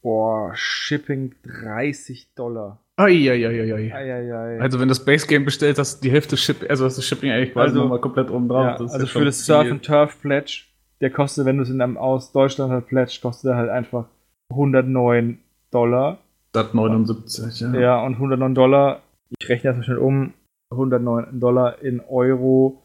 [0.02, 2.80] boah, Shipping 30 Dollar.
[3.04, 3.92] Eieieiei.
[3.94, 4.60] Eieiei.
[4.60, 7.30] Also wenn du das Base Game bestellst, hast die Hälfte Ship, also hast du Shipping
[7.30, 8.64] eigentlich quasi Also- nochmal komplett oben drauf.
[8.64, 10.64] ja, also für das Surf and Turf Pledge,
[11.00, 14.06] der kostet, wenn du es in einem aus Deutschland halt pledge, kostet er halt einfach
[14.52, 15.38] 109
[15.70, 16.18] Dollar.
[16.50, 17.74] Statt 79, ja.
[17.74, 19.00] Ja, und 109 Dollar,
[19.38, 20.32] ich rechne das mal schnell um,
[20.72, 22.82] 109 Dollar in Euro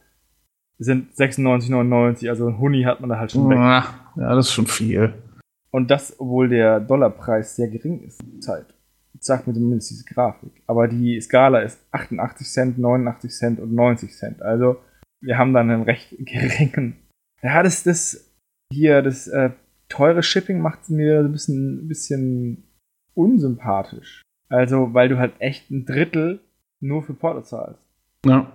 [0.78, 3.58] sind 96,99, also ein Huni hat man da halt schon weg.
[3.58, 3.86] Ja,
[4.36, 5.14] das ist schon viel.
[5.72, 8.66] Und das, obwohl der Dollarpreis sehr gering ist, Zeit.
[9.20, 10.52] Sagt mir zumindest diese Grafik.
[10.68, 14.42] Aber die Skala ist 88 Cent, 89 Cent und 90 Cent.
[14.42, 14.78] Also
[15.22, 16.98] wir haben dann einen recht geringen.
[17.42, 18.34] Ja, das, das
[18.72, 19.52] hier, das äh,
[19.90, 22.64] teure Shipping macht mir ein bisschen, ein bisschen
[23.14, 24.22] unsympathisch.
[24.50, 26.40] Also, weil du halt echt ein Drittel
[26.80, 27.88] nur für Porto zahlst.
[28.26, 28.52] Ja.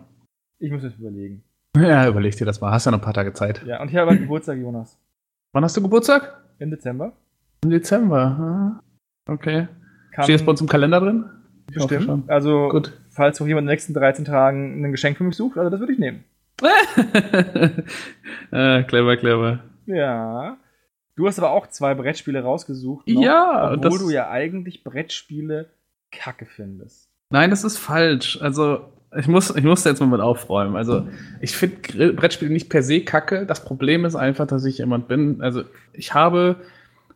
[0.58, 1.42] Ich muss das überlegen.
[1.76, 2.70] ja, überleg dir das mal.
[2.70, 3.64] Hast ja noch ein paar Tage Zeit.
[3.66, 4.98] Ja, und ich habe halt Geburtstag, Jonas.
[5.52, 6.44] Wann hast du Geburtstag?
[6.58, 7.12] Im Dezember.
[7.64, 8.80] Im Dezember.
[9.28, 9.68] Okay.
[10.12, 11.24] Kann Steht das bei uns im Kalender drin?
[11.70, 12.04] Ich bestimmt.
[12.04, 12.24] schon.
[12.26, 12.92] Also, Gut.
[13.10, 15.78] falls auch jemand in den nächsten 13 Tagen ein Geschenk für mich sucht, also das
[15.80, 16.24] würde ich nehmen.
[18.50, 19.60] äh, clever, clever.
[19.86, 20.56] Ja.
[21.16, 23.06] Du hast aber auch zwei Brettspiele rausgesucht.
[23.08, 25.66] noch, Ja, obwohl du ja eigentlich Brettspiele
[26.10, 27.08] kacke findest.
[27.30, 28.40] Nein, das ist falsch.
[28.40, 28.80] Also,
[29.16, 30.76] ich muss, ich muss jetzt mal mit aufräumen.
[30.76, 31.06] Also,
[31.40, 33.44] ich finde Brettspiele nicht per se kacke.
[33.46, 35.40] Das Problem ist einfach, dass ich jemand bin.
[35.42, 36.56] Also, ich habe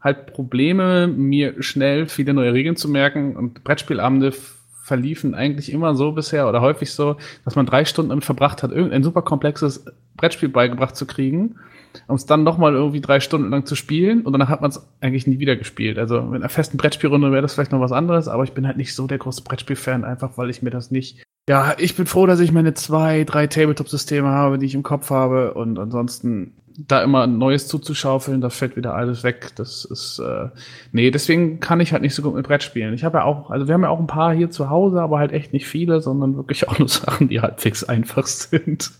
[0.04, 3.36] halt Probleme, mir schnell viele neue Regeln zu merken.
[3.36, 4.32] Und Brettspielabende
[4.84, 8.70] verliefen eigentlich immer so bisher oder häufig so, dass man drei Stunden damit verbracht hat,
[8.70, 9.86] irgendein super komplexes
[10.16, 11.56] Brettspiel beigebracht zu kriegen,
[12.06, 14.86] um es dann nochmal irgendwie drei Stunden lang zu spielen und danach hat man es
[15.00, 15.98] eigentlich nie wieder gespielt.
[15.98, 18.76] Also mit einer festen Brettspielrunde wäre das vielleicht noch was anderes, aber ich bin halt
[18.76, 21.24] nicht so der große Brettspielfan, einfach weil ich mir das nicht.
[21.48, 25.10] Ja, ich bin froh, dass ich meine zwei, drei Tabletop-Systeme habe, die ich im Kopf
[25.10, 29.52] habe und ansonsten da immer ein Neues zuzuschaufeln, da fällt wieder alles weg.
[29.56, 30.48] Das ist, äh,
[30.90, 32.94] nee, deswegen kann ich halt nicht so gut mit Brett spielen.
[32.94, 35.18] Ich habe ja auch, also wir haben ja auch ein paar hier zu Hause, aber
[35.18, 38.90] halt echt nicht viele, sondern wirklich auch nur Sachen, die halbwegs einfach sind.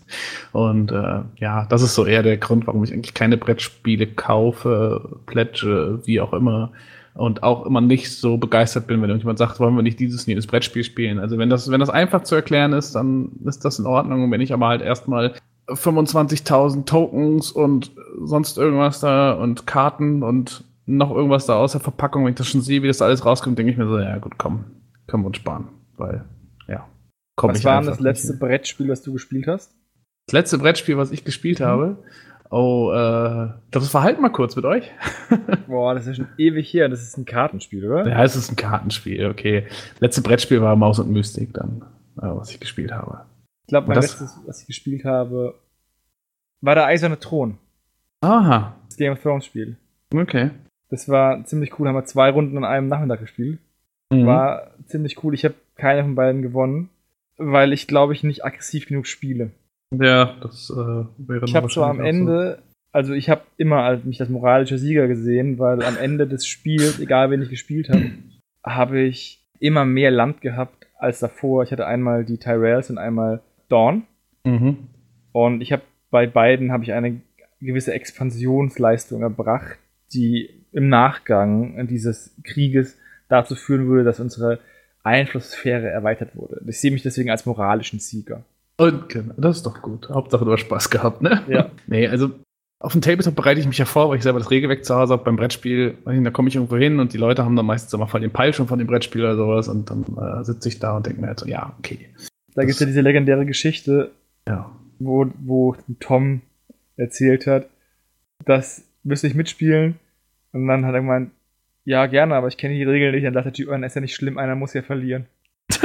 [0.53, 5.19] Und äh, ja, das ist so eher der Grund, warum ich eigentlich keine Brettspiele kaufe,
[5.25, 6.71] plätsche, wie auch immer.
[7.15, 10.27] Und auch immer nicht so begeistert bin, wenn irgendjemand sagt, wollen wir nicht dieses und
[10.27, 11.17] jenes Brettspiel spielen.
[11.17, 14.25] Also wenn das, wenn das einfach zu erklären ist, dann ist das in Ordnung.
[14.25, 15.33] Und wenn ich aber halt erstmal
[15.67, 17.91] 25.000 Tokens und
[18.21, 22.47] sonst irgendwas da und Karten und noch irgendwas da aus der Verpackung, wenn ich das
[22.47, 24.65] schon sehe, wie das alles rauskommt, denke ich mir so, ja gut, komm,
[25.07, 25.69] können wir uns sparen.
[25.97, 26.25] Weil,
[26.67, 26.85] ja,
[27.37, 28.33] komm Was war das letzte.
[28.33, 29.73] Brettspiel, das du gespielt hast?
[30.27, 31.97] Das letzte Brettspiel, was ich gespielt habe,
[32.49, 34.91] oh, äh, das verhalten mal kurz mit euch.
[35.67, 36.89] Boah, das ist ja schon ewig her.
[36.89, 38.07] Das ist ein Kartenspiel, oder?
[38.07, 39.67] Ja, es ist ein Kartenspiel, okay.
[39.99, 41.81] Letzte Brettspiel war Maus und Mystik dann,
[42.17, 43.25] äh, was ich gespielt habe.
[43.63, 45.55] Ich glaube, mein letztes, was ich gespielt habe,
[46.61, 47.57] war der Eiserne Thron.
[48.21, 49.77] Aha, Das Game of Thrones Spiel.
[50.13, 50.51] okay.
[50.89, 51.87] Das war ziemlich cool.
[51.87, 53.59] Haben wir zwei Runden an einem Nachmittag gespielt.
[54.11, 54.25] Mhm.
[54.27, 55.33] War ziemlich cool.
[55.33, 56.89] Ich habe keine von beiden gewonnen,
[57.37, 59.51] weil ich glaube ich nicht aggressiv genug spiele.
[60.01, 62.59] Ja, das äh, wäre Ich habe zwar am Ende,
[62.91, 66.99] also ich habe immer als mich als moralischer Sieger gesehen, weil am Ende des Spiels,
[66.99, 68.11] egal wen ich gespielt habe,
[68.63, 71.63] habe ich immer mehr Land gehabt als davor.
[71.63, 74.03] Ich hatte einmal die Tyrells und einmal Dawn.
[74.43, 74.77] Mhm.
[75.31, 77.21] Und ich habe bei beiden habe ich eine
[77.59, 79.77] gewisse Expansionsleistung erbracht,
[80.13, 84.59] die im Nachgang dieses Krieges dazu führen würde, dass unsere
[85.03, 86.61] Einflusssphäre erweitert wurde.
[86.67, 88.43] Ich sehe mich deswegen als moralischen Sieger.
[88.77, 90.09] Und genau, das ist doch gut.
[90.09, 91.43] Hauptsache du hast Spaß gehabt, ne?
[91.47, 91.71] Ja.
[91.87, 92.31] Nee, also
[92.79, 95.13] auf dem Tabletop bereite ich mich ja vor, weil ich selber das Regelwerk zu Hause
[95.13, 95.23] habe.
[95.23, 98.19] Beim Brettspiel, da komme ich irgendwo hin und die Leute haben dann meistens immer voll
[98.21, 101.05] den Peil schon von dem Brettspiel oder sowas und dann äh, sitze ich da und
[101.05, 102.09] denke mir halt so, ja, okay.
[102.53, 104.11] Da gibt es ja diese legendäre Geschichte,
[104.47, 104.69] Ja.
[104.99, 106.41] wo, wo Tom
[106.97, 107.67] erzählt hat,
[108.45, 109.95] das müsste ich mitspielen.
[110.51, 111.31] Und dann hat er gemeint,
[111.85, 113.25] ja, gerne, aber ich kenne die Regeln nicht.
[113.25, 115.25] Dann dachte der Typ, "Oh, ist ja nicht schlimm, einer muss ja verlieren.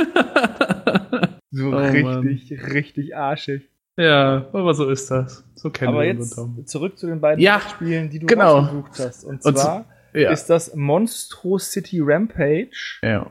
[1.92, 3.68] Richtig, richtig arschig.
[3.96, 5.44] ja, aber so ist das.
[5.54, 6.64] So kennen Aber wir jetzt Tom.
[6.66, 8.58] zurück zu den beiden Ja, Spielen, die du genau.
[8.60, 9.24] rausgesucht hast.
[9.24, 9.84] Und Und zwar
[10.14, 10.30] Ja.
[10.30, 12.98] ist das Monstro City Rampage.
[13.02, 13.26] Ja.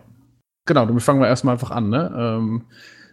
[0.65, 1.89] Genau, damit fangen wir erstmal einfach an.
[1.89, 2.13] Ne?
[2.15, 2.65] Ähm,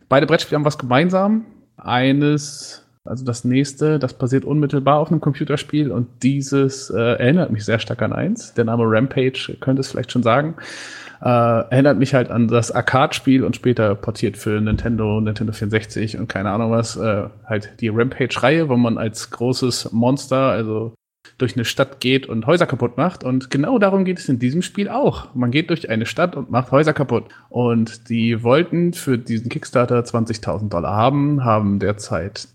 [0.08, 1.46] beide Brettspiele haben was gemeinsam.
[1.78, 7.64] Eines, also das nächste, das basiert unmittelbar auf einem Computerspiel und dieses äh, erinnert mich
[7.64, 8.52] sehr stark an eins.
[8.54, 10.56] Der Name Rampage könnte es vielleicht schon sagen.
[11.22, 16.28] Äh, erinnert mich halt an das Arcade-Spiel und später portiert für Nintendo, Nintendo 64 und
[16.28, 20.92] keine Ahnung was, äh, halt die Rampage-Reihe, wo man als großes Monster, also
[21.38, 23.24] durch eine Stadt geht und Häuser kaputt macht.
[23.24, 25.34] Und genau darum geht es in diesem Spiel auch.
[25.34, 27.24] Man geht durch eine Stadt und macht Häuser kaputt.
[27.50, 32.48] Und die wollten für diesen Kickstarter 20.000 Dollar haben, haben derzeit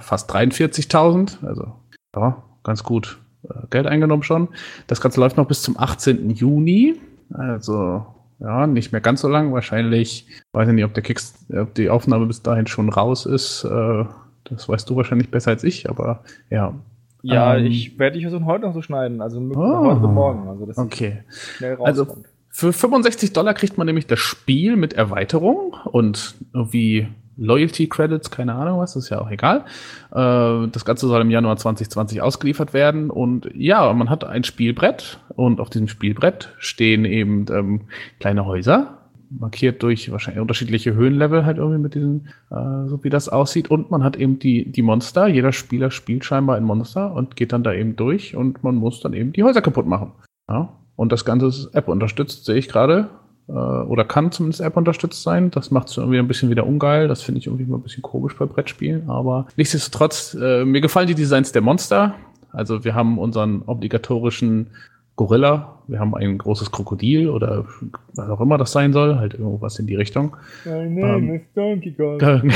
[0.00, 1.44] fast 43.000.
[1.44, 1.72] Also
[2.14, 3.18] ja, ganz gut.
[3.44, 4.48] äh, Geld eingenommen schon.
[4.86, 6.30] Das Ganze läuft noch bis zum 18.
[6.30, 6.96] Juni.
[7.32, 8.06] Also
[8.40, 9.52] ja, nicht mehr ganz so lang.
[9.52, 13.64] Wahrscheinlich, weiß ich nicht, ob, der Kicks, ob die Aufnahme bis dahin schon raus ist.
[13.64, 14.04] Äh,
[14.44, 16.74] das weißt du wahrscheinlich besser als ich, aber ja.
[17.22, 19.20] Ja, ähm, ich werde dich versuchen, heute noch so schneiden.
[19.20, 20.48] Also oh, heute morgen.
[20.48, 21.24] Also, dass okay.
[21.56, 21.88] schnell rauskommt.
[21.88, 22.16] Also,
[22.50, 27.08] für 65 Dollar kriegt man nämlich das Spiel mit Erweiterung und irgendwie
[27.38, 29.64] Loyalty Credits, keine Ahnung was, ist ja auch egal.
[30.10, 35.20] Äh, das Ganze soll im Januar 2020 ausgeliefert werden und ja, man hat ein Spielbrett
[35.34, 37.82] und auf diesem Spielbrett stehen eben ähm,
[38.18, 38.98] kleine Häuser,
[39.30, 43.70] markiert durch wahrscheinlich unterschiedliche Höhenlevel halt irgendwie mit diesen, äh, so wie das aussieht.
[43.70, 45.28] Und man hat eben die, die Monster.
[45.28, 49.00] Jeder Spieler spielt scheinbar ein Monster und geht dann da eben durch und man muss
[49.00, 50.12] dann eben die Häuser kaputt machen.
[50.48, 50.72] Ja?
[50.96, 53.08] Und das Ganze ist App unterstützt, sehe ich gerade
[53.48, 55.50] äh, oder kann zumindest App unterstützt sein.
[55.50, 57.08] Das macht es irgendwie ein bisschen wieder ungeil.
[57.08, 59.08] Das finde ich irgendwie mal ein bisschen komisch bei Brettspielen.
[59.08, 62.14] Aber nichtsdestotrotz, äh, mir gefallen die Designs der Monster.
[62.52, 64.70] Also wir haben unseren obligatorischen
[65.16, 67.64] Gorilla, wir haben ein großes Krokodil oder
[68.14, 70.36] was auch immer das sein soll, halt irgendwas in die Richtung.
[70.64, 72.52] My name ähm, Donkey Kong.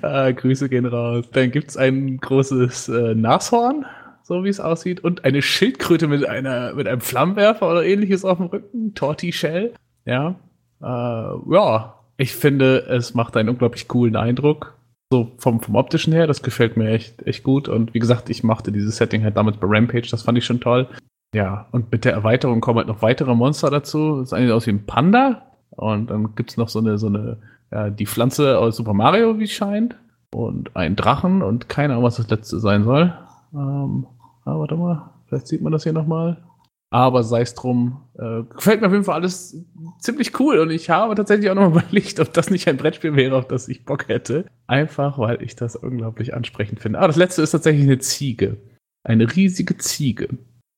[0.00, 1.26] ah, Grüße gehen raus.
[1.32, 3.84] Dann gibt es ein großes äh, Nashorn,
[4.26, 8.38] so wie es aussieht, und eine Schildkröte mit einer mit einem Flammenwerfer oder ähnliches auf
[8.38, 9.72] dem Rücken, Torti-Shell.
[10.04, 10.34] Ja,
[10.82, 14.74] äh, ja, ich finde, es macht einen unglaublich coolen Eindruck.
[15.12, 17.68] So vom, vom optischen her, das gefällt mir echt, echt gut.
[17.68, 20.58] Und wie gesagt, ich machte dieses Setting halt damals bei Rampage, das fand ich schon
[20.58, 20.88] toll.
[21.32, 24.18] Ja, und mit der Erweiterung kommen halt noch weitere Monster dazu.
[24.18, 25.52] Das eine aus wie ein Panda.
[25.70, 27.38] Und dann gibt es noch so eine, so eine,
[27.70, 29.96] ja, die Pflanze aus Super Mario, wie es scheint.
[30.34, 33.14] Und ein Drachen und keine Ahnung, was das letzte sein soll.
[33.54, 34.06] Ähm,
[34.46, 36.42] Ah, warte mal, vielleicht sieht man das hier nochmal.
[36.90, 39.56] Aber sei es drum, äh, gefällt mir auf jeden Fall alles
[39.98, 43.36] ziemlich cool und ich habe tatsächlich auch nochmal überlegt, ob das nicht ein Brettspiel wäre,
[43.36, 44.46] auf das ich Bock hätte.
[44.68, 47.00] Einfach, weil ich das unglaublich ansprechend finde.
[47.00, 48.56] Ah, das letzte ist tatsächlich eine Ziege.
[49.02, 50.28] Eine riesige Ziege.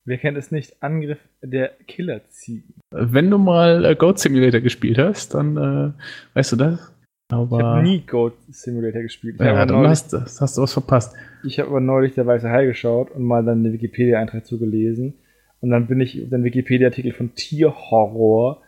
[0.07, 0.83] Wer kennt es nicht?
[0.83, 2.75] Angriff der Killerziegen.
[2.91, 5.93] Wenn du mal äh, Goat Simulator gespielt hast, dann äh,
[6.33, 6.93] weißt du das.
[7.31, 9.35] Aber ich habe nie Goat Simulator gespielt.
[9.39, 11.15] Ich ja, dann hast, hast, du was verpasst.
[11.45, 15.13] Ich habe aber neulich der Weiße Hai geschaut und mal dann den Wikipedia-Eintrag zugelesen.
[15.61, 18.63] Und dann bin ich den Wikipedia-Artikel von Tierhorror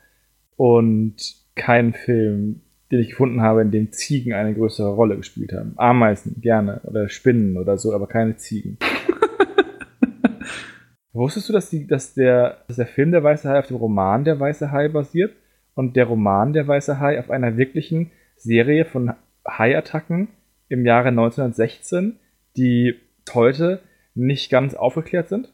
[0.56, 1.14] und
[1.54, 5.72] keinen Film, den ich gefunden habe, in dem Ziegen eine größere Rolle gespielt haben.
[5.76, 6.82] Ameisen, gerne.
[6.84, 8.76] Oder Spinnen oder so, aber keine Ziegen.
[11.12, 14.24] Wusstest du, dass, die, dass, der, dass der Film Der Weiße Hai auf dem Roman
[14.24, 15.32] Der Weiße Hai basiert
[15.74, 19.12] und der Roman Der Weiße Hai auf einer wirklichen Serie von
[19.46, 20.28] Haiattacken
[20.68, 22.18] im Jahre 1916,
[22.56, 22.94] die
[23.32, 23.80] heute
[24.14, 25.52] nicht ganz aufgeklärt sind.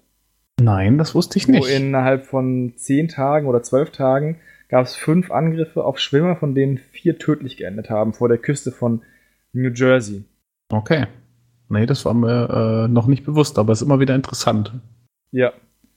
[0.61, 1.63] Nein, das wusste ich nicht.
[1.63, 6.55] Wo innerhalb von zehn Tagen oder zwölf Tagen gab es fünf Angriffe auf Schwimmer, von
[6.55, 9.03] denen vier tödlich geendet haben, vor der Küste von
[9.53, 10.25] New Jersey.
[10.71, 11.07] Okay.
[11.69, 14.73] Nee, das war mir äh, noch nicht bewusst, aber es ist immer wieder interessant.
[15.33, 15.53] Ja.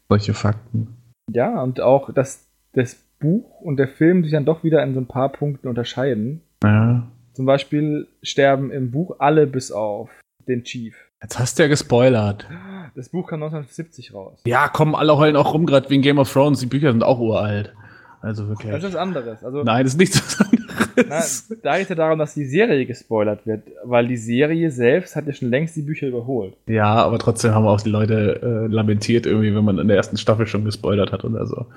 [0.10, 0.96] Solche Fakten.
[1.32, 5.00] Ja, und auch, dass das Buch und der Film sich dann doch wieder in so
[5.00, 6.42] ein paar Punkten unterscheiden.
[6.64, 7.08] Ja.
[7.34, 10.10] Zum Beispiel sterben im Buch alle bis auf
[10.48, 10.96] den Chief.
[11.22, 12.48] Jetzt hast du ja gespoilert.
[12.96, 14.40] Das Buch kam 1970 raus.
[14.46, 16.60] Ja, kommen alle heulen auch rum, gerade wegen Game of Thrones.
[16.60, 17.74] Die Bücher sind auch uralt.
[18.22, 18.72] Also wirklich.
[18.72, 19.44] Das ist was anderes.
[19.44, 21.48] Also, Nein, das ist nichts was anderes.
[21.50, 25.16] Na, da geht es ja darum, dass die Serie gespoilert wird, weil die Serie selbst
[25.16, 26.56] hat ja schon längst die Bücher überholt.
[26.68, 30.18] Ja, aber trotzdem haben auch die Leute äh, lamentiert irgendwie, wenn man in der ersten
[30.18, 31.68] Staffel schon gespoilert hat oder so.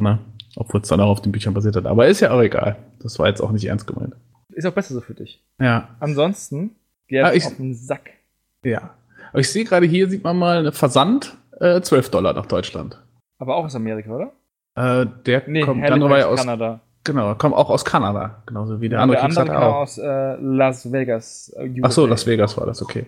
[0.00, 0.18] Na?
[0.56, 1.86] Obwohl es dann auch auf den Büchern basiert hat.
[1.86, 2.76] Aber ist ja auch egal.
[3.00, 4.14] Das war jetzt auch nicht ernst gemeint.
[4.52, 5.42] Ist auch besser so für dich.
[5.60, 5.88] Ja.
[6.00, 6.70] Ansonsten
[7.06, 8.10] geht ah, auf den Sack.
[8.64, 8.94] Ja.
[9.30, 13.00] Aber ich sehe gerade hier, sieht man mal, eine Versand äh, 12 Dollar nach Deutschland.
[13.38, 14.32] Aber auch aus Amerika, oder?
[14.74, 16.80] Äh, der nee, kommt dann aber aus Kanada.
[17.04, 19.16] Genau, kommt auch aus Kanada, genauso wie der ja, andere.
[19.18, 19.76] Der andere kam auch.
[19.76, 21.52] aus äh, Las Vegas.
[21.56, 21.80] USA.
[21.82, 23.06] Ach so, Las Vegas war das, okay.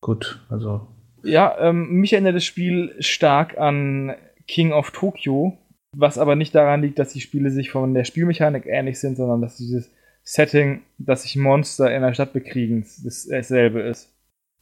[0.00, 0.86] Gut, also.
[1.22, 4.14] Ja, ähm, mich erinnert das Spiel stark an
[4.46, 5.58] King of Tokyo,
[5.96, 9.40] was aber nicht daran liegt, dass die Spiele sich von der Spielmechanik ähnlich sind, sondern
[9.40, 9.90] dass dieses
[10.22, 12.86] Setting, dass sich Monster in der Stadt bekriegen,
[13.28, 14.10] dasselbe ist.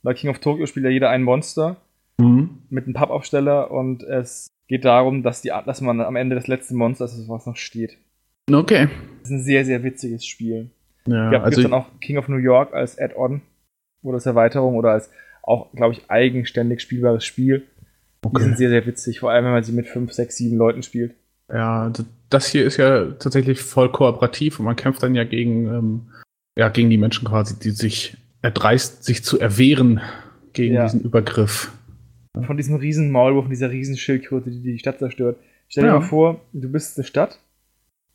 [0.03, 1.77] Bei King of Tokyo spielt ja jeder ein Monster
[2.19, 2.63] mhm.
[2.69, 6.75] mit einem Pappaufsteller und es geht darum, dass, die, dass man am Ende das letzte
[6.75, 7.99] Monster ist, was noch steht.
[8.51, 8.89] Okay.
[9.21, 10.71] Das ist ein sehr, sehr witziges Spiel.
[11.07, 13.43] Ja, ich also dann auch King of New York als Add-on
[14.03, 15.11] oder als Erweiterung oder als
[15.43, 17.67] auch, glaube ich, eigenständig spielbares Spiel.
[18.25, 18.39] Okay.
[18.39, 20.83] Die sind sehr, sehr witzig, vor allem wenn man sie mit 5, 6, 7 Leuten
[20.83, 21.15] spielt.
[21.51, 21.93] Ja,
[22.31, 26.01] das hier ist ja tatsächlich voll kooperativ und man kämpft dann ja gegen, ähm,
[26.57, 30.01] ja, gegen die Menschen quasi, die sich erdreist, sich zu erwehren
[30.53, 30.85] gegen ja.
[30.85, 31.73] diesen Übergriff.
[32.47, 35.39] Von diesem riesen Maulwurf, von dieser riesen Schildkröte, die die Stadt zerstört.
[35.69, 36.01] Stell dir ja.
[36.01, 37.39] mal vor, du bist eine Stadt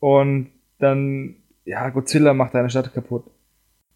[0.00, 3.24] und dann, ja, Godzilla macht deine Stadt kaputt.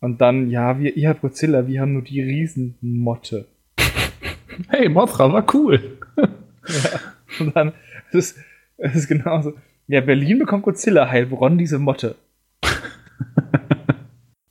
[0.00, 3.46] Und dann, ja, wir, ihr habt Godzilla, wir haben nur die Riesenmotte.
[4.68, 5.98] Hey, Mothra war cool.
[6.68, 7.00] Ja.
[7.40, 7.72] Und dann,
[8.10, 8.38] es ist,
[8.82, 9.54] es ist genauso.
[9.86, 12.16] Ja, Berlin bekommt Godzilla, Heilbronn diese Motte.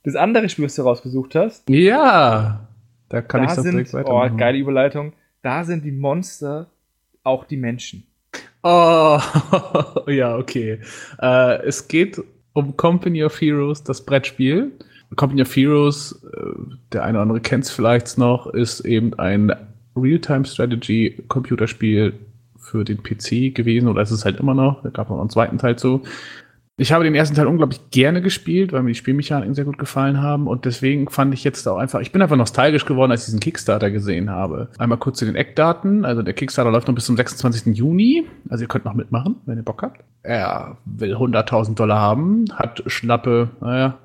[0.04, 2.66] Das andere Spiel, was du rausgesucht hast, Ja,
[3.08, 4.36] da kann da ich das sind, direkt oh, weitermachen.
[4.36, 5.12] geile Überleitung,
[5.42, 6.66] da sind die Monster
[7.22, 8.02] auch die Menschen.
[8.64, 9.20] Oh,
[10.08, 10.80] ja, okay.
[11.20, 12.20] Äh, es geht
[12.52, 14.72] um Company of Heroes, das Brettspiel.
[15.14, 16.46] Company of Heroes, äh,
[16.92, 19.52] der eine oder andere kennt es vielleicht noch, ist eben ein
[19.94, 22.12] Real-Time-Strategy-Computerspiel
[22.62, 24.82] für den PC gewesen, oder ist es halt immer noch.
[24.82, 26.02] Da gab es noch einen zweiten Teil zu.
[26.78, 30.22] Ich habe den ersten Teil unglaublich gerne gespielt, weil mir die Spielmechaniken sehr gut gefallen
[30.22, 33.26] haben und deswegen fand ich jetzt auch einfach, ich bin einfach nostalgisch geworden, als ich
[33.26, 34.68] diesen Kickstarter gesehen habe.
[34.78, 37.76] Einmal kurz zu den Eckdaten, also der Kickstarter läuft noch bis zum 26.
[37.76, 40.02] Juni, also ihr könnt noch mitmachen, wenn ihr Bock habt.
[40.22, 43.98] Er will 100.000 Dollar haben, hat schnappe, naja,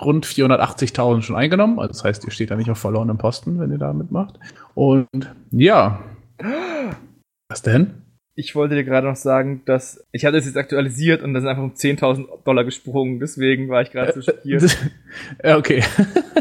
[0.00, 3.72] rund 480.000 schon eingenommen, also das heißt, ihr steht da nicht auf verlorenem Posten, wenn
[3.72, 4.38] ihr da mitmacht.
[4.74, 5.08] Und
[5.50, 6.00] ja,
[7.48, 8.02] was denn?
[8.36, 11.48] Ich wollte dir gerade noch sagen, dass ich hatte es jetzt aktualisiert und das ist
[11.48, 13.20] einfach um 10.000 Dollar gesprungen.
[13.20, 14.76] Deswegen war ich gerade so schockiert,
[15.44, 15.84] ja, okay.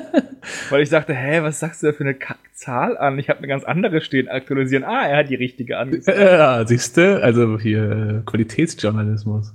[0.69, 3.19] weil ich dachte, hä, was sagst du da für eine Kackzahl an?
[3.19, 4.27] Ich habe eine ganz andere stehen.
[4.27, 4.83] Aktualisieren.
[4.83, 6.17] Ah, er hat die richtige angesagt.
[6.17, 9.53] Ja, siehst du, also hier äh, Qualitätsjournalismus.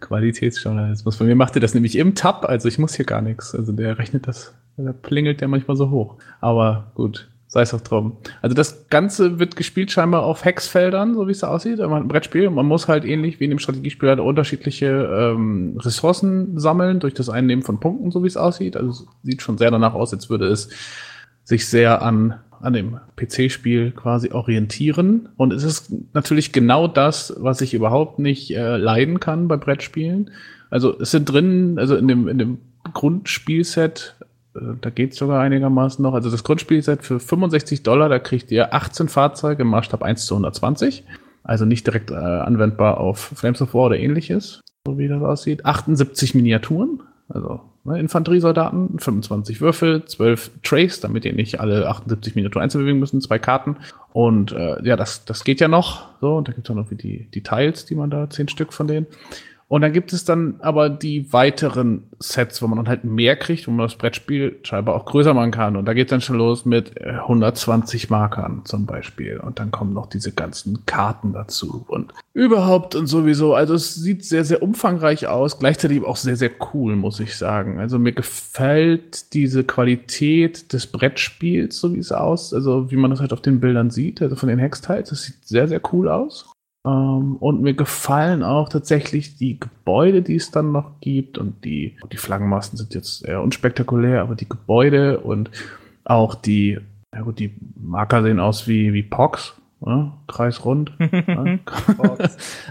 [0.00, 1.16] Qualitätsjournalismus.
[1.16, 3.54] Von mir macht er das nämlich im Tab, also ich muss hier gar nichts.
[3.54, 6.18] Also der rechnet das, da plingelt der manchmal so hoch.
[6.40, 8.18] Aber gut, sei es auch drum.
[8.42, 11.78] Also das Ganze wird gespielt scheinbar auf Hexfeldern, so wie es aussieht.
[11.78, 15.78] Man ein Brettspiel und man muss halt ähnlich wie in dem Strategiespiel halt unterschiedliche ähm,
[15.80, 18.76] Ressourcen sammeln durch das Einnehmen von Punkten, so wie es aussieht.
[18.76, 20.68] Also es sieht schon sehr danach aus, als würde es
[21.42, 25.30] sich sehr an, an dem PC-Spiel quasi orientieren.
[25.38, 30.30] Und es ist natürlich genau das, was ich überhaupt nicht äh, leiden kann bei Brettspielen.
[30.68, 32.58] Also es sind drin, also in dem, in dem
[32.92, 34.16] Grundspielset,
[34.54, 36.14] da geht es sogar einigermaßen noch.
[36.14, 40.34] Also das Grundspielset für 65 Dollar, da kriegt ihr 18 Fahrzeuge im Maßstab 1 zu
[40.34, 41.04] 120.
[41.44, 45.64] Also nicht direkt äh, anwendbar auf Flames of War oder ähnliches, so wie das aussieht.
[45.64, 52.64] 78 Miniaturen, also ne, Infanteriesoldaten, 25 Würfel, 12 Trays, damit ihr nicht alle 78 Miniaturen
[52.64, 53.76] einzeln bewegen müssen, zwei Karten.
[54.12, 56.08] Und äh, ja, das, das geht ja noch.
[56.20, 58.72] So, und da gibt es auch noch die, die Tiles, die man da, zehn Stück
[58.72, 59.06] von denen.
[59.68, 63.68] Und dann gibt es dann aber die weiteren Sets, wo man dann halt mehr kriegt,
[63.68, 65.76] wo man das Brettspiel scheinbar auch größer machen kann.
[65.76, 69.38] Und da geht dann schon los mit äh, 120 Markern zum Beispiel.
[69.38, 73.54] Und dann kommen noch diese ganzen Karten dazu und überhaupt und sowieso.
[73.54, 77.78] Also es sieht sehr, sehr umfangreich aus, gleichzeitig auch sehr, sehr cool, muss ich sagen.
[77.78, 83.20] Also mir gefällt diese Qualität des Brettspiels, so wie es aus, also wie man das
[83.20, 85.10] halt auf den Bildern sieht, also von den Hextiles.
[85.10, 86.46] Das sieht sehr, sehr cool aus.
[86.88, 91.36] Ähm, und mir gefallen auch tatsächlich die Gebäude, die es dann noch gibt.
[91.36, 95.50] Und die, die Flaggenmasten sind jetzt eher unspektakulär, aber die Gebäude und
[96.04, 96.78] auch die,
[97.14, 99.54] ja gut, die Marker sehen aus wie, wie Pox.
[99.86, 100.90] Ja, kreisrund.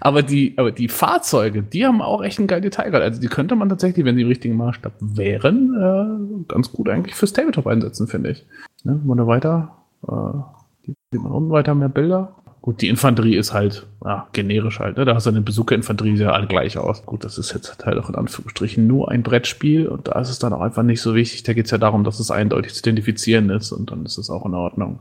[0.01, 2.93] aber, die, aber die Fahrzeuge, die haben auch echt ein geiles Detail.
[2.95, 7.15] Also die könnte man tatsächlich, wenn sie im richtigen Maßstab wären, äh, ganz gut eigentlich
[7.15, 8.45] fürs Tabletop einsetzen, finde ich.
[8.83, 12.35] Ne, wenn man da weiter, äh, sieht man unten weiter mehr Bilder.
[12.67, 14.97] Gut, die Infanterie ist halt ja, generisch halt.
[14.97, 15.05] Ne?
[15.05, 17.05] Da hast du eine Bazooka-Infanterie, die sehen alle gleich aus.
[17.05, 20.37] Gut, das ist jetzt halt auch in Anführungsstrichen nur ein Brettspiel und da ist es
[20.37, 21.43] dann auch einfach nicht so wichtig.
[21.43, 24.29] Da geht es ja darum, dass es eindeutig zu identifizieren ist und dann ist es
[24.29, 24.99] auch in Ordnung.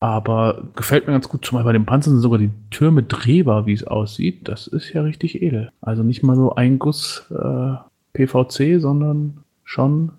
[0.00, 1.44] Aber gefällt mir ganz gut.
[1.44, 4.48] Zumal bei den Panzern sind sogar die Türme drehbar, wie es aussieht.
[4.48, 5.70] Das ist ja richtig edel.
[5.82, 7.74] Also nicht mal so ein Guss äh,
[8.14, 10.12] PVC, sondern schon ein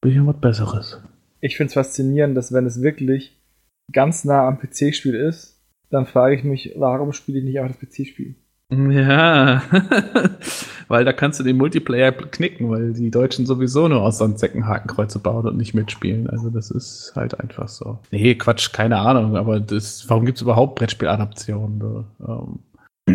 [0.00, 1.00] bisschen was Besseres.
[1.40, 3.36] Ich finde es faszinierend, dass wenn es wirklich
[3.90, 5.55] ganz nah am PC-Spiel ist,
[5.90, 8.34] dann frage ich mich, warum spiele ich nicht einfach das PC-Spiel?
[8.68, 9.62] Ja,
[10.88, 15.20] weil da kannst du den Multiplayer knicken, weil die Deutschen sowieso nur aus Sandsäcken Hakenkreuze
[15.20, 16.28] bauen und nicht mitspielen.
[16.28, 18.00] Also das ist halt einfach so.
[18.10, 22.06] Nee, Quatsch, keine Ahnung, aber das, warum gibt es überhaupt Brettspieladaptionen?
[22.26, 22.58] Ähm,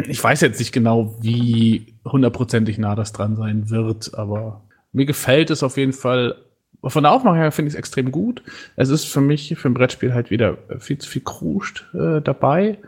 [0.07, 4.61] ich weiß jetzt nicht genau, wie hundertprozentig nah das dran sein wird, aber
[4.93, 6.35] mir gefällt es auf jeden Fall
[6.83, 8.41] von der Aufmachung her finde ich es extrem gut.
[8.75, 12.79] Es ist für mich, für ein Brettspiel halt wieder viel zu viel kruscht äh, dabei.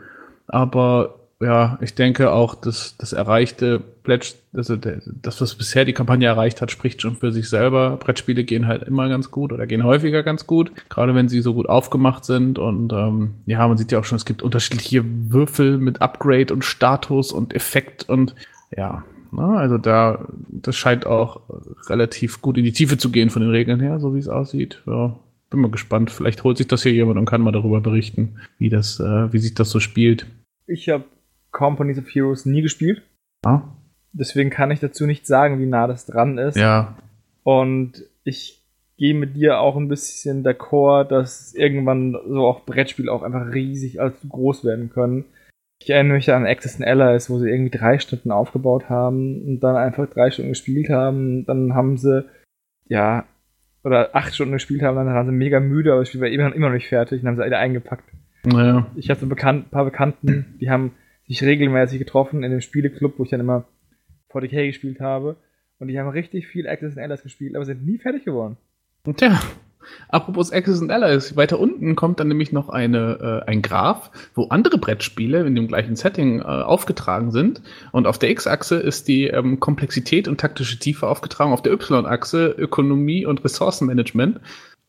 [0.48, 6.26] Aber ja, ich denke auch, dass das erreichte Pledge, also das, was bisher die Kampagne
[6.26, 7.96] erreicht hat, spricht schon für sich selber.
[7.96, 11.54] Brettspiele gehen halt immer ganz gut oder gehen häufiger ganz gut, gerade wenn sie so
[11.54, 12.58] gut aufgemacht sind.
[12.58, 16.64] Und ähm, ja, man sieht ja auch schon, es gibt unterschiedliche Würfel mit Upgrade und
[16.64, 18.34] Status und Effekt und
[18.76, 19.04] ja,
[19.34, 19.56] Ne?
[19.56, 21.42] Also da, das scheint auch
[21.88, 24.82] relativ gut in die Tiefe zu gehen von den Regeln her, so wie es aussieht.
[24.86, 25.16] Ja,
[25.50, 26.10] bin mal gespannt.
[26.10, 29.38] Vielleicht holt sich das hier jemand und kann mal darüber berichten, wie das, äh, wie
[29.38, 30.26] sich das so spielt.
[30.66, 31.04] Ich habe
[31.50, 33.02] Companies of Heroes nie gespielt.
[33.44, 33.68] Ja.
[34.12, 36.56] Deswegen kann ich dazu nicht sagen, wie nah das dran ist.
[36.56, 36.96] Ja.
[37.42, 38.62] Und ich
[38.96, 44.00] gehe mit dir auch ein bisschen d'accord, dass irgendwann so auch Brettspiele auch einfach riesig
[44.00, 45.24] als groß werden können.
[45.84, 49.60] Ich erinnere mich an Access and Allies, wo sie irgendwie drei Stunden aufgebaut haben und
[49.60, 51.44] dann einfach drei Stunden gespielt haben.
[51.44, 52.24] Dann haben sie,
[52.88, 53.26] ja,
[53.84, 56.54] oder acht Stunden gespielt haben, dann waren sie mega müde, aber das Spiel war immer,
[56.54, 58.10] immer noch nicht fertig und haben sie alle eingepackt.
[58.46, 58.86] Naja.
[58.96, 60.92] Ich hatte so bekannt, paar Bekannten, die haben
[61.28, 63.66] sich regelmäßig getroffen in dem Spieleclub, wo ich dann immer
[64.32, 65.36] 40k gespielt habe.
[65.78, 68.56] Und die haben richtig viel Access and Allies gespielt, aber sind nie fertig geworden.
[69.16, 69.38] Tja,
[70.08, 74.48] apropos Access and Allies, weiter unten kommt dann nämlich noch eine, äh, ein Graph, wo
[74.48, 77.62] andere Brettspiele in dem gleichen Setting äh, aufgetragen sind.
[77.92, 82.54] Und auf der X-Achse ist die ähm, Komplexität und taktische Tiefe aufgetragen, auf der Y-Achse
[82.56, 84.40] Ökonomie und Ressourcenmanagement.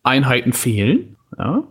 [0.04, 1.16] Einheiten fehlen.
[1.38, 1.64] Ja,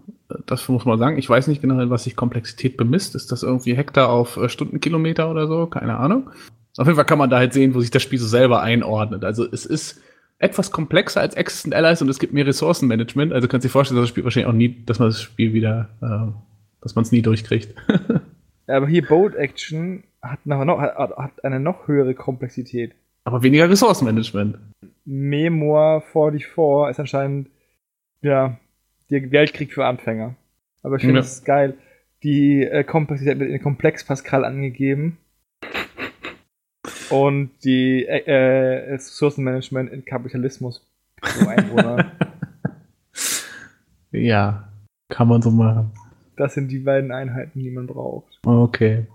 [0.47, 1.19] das muss man sagen.
[1.19, 3.15] Ich weiß nicht genau, was sich Komplexität bemisst.
[3.15, 5.67] Ist das irgendwie Hektar auf äh, Stundenkilometer oder so?
[5.67, 6.31] Keine Ahnung.
[6.77, 9.25] Auf jeden Fall kann man da halt sehen, wo sich das Spiel so selber einordnet.
[9.25, 10.01] Also es ist
[10.45, 13.33] etwas komplexer als Access and Allies und es gibt mehr Ressourcenmanagement.
[13.33, 15.53] Also kannst du dir vorstellen, dass das Spiel wahrscheinlich auch nie, dass man das Spiel
[15.53, 16.33] wieder, äh,
[16.81, 17.75] dass man es nie durchkriegt.
[18.67, 22.93] Aber hier Boat Action hat, noch, hat, hat eine noch höhere Komplexität.
[23.25, 24.57] Aber weniger Ressourcenmanagement.
[25.05, 27.49] Memoir 44 ist anscheinend
[28.23, 28.59] ja
[29.11, 30.35] der Weltkrieg für Anfänger.
[30.83, 31.21] Aber ich finde Ja.
[31.21, 31.75] das geil.
[32.23, 35.19] Die äh, Komplexität wird in Komplex Pascal angegeben.
[37.11, 40.87] Und die äh, äh, Ressourcenmanagement in Kapitalismus
[41.21, 42.13] pro Einwohner.
[44.13, 44.69] Ja,
[45.09, 45.91] kann man so machen.
[46.37, 48.39] das sind die beiden Einheiten, die man braucht.
[48.45, 49.07] Okay.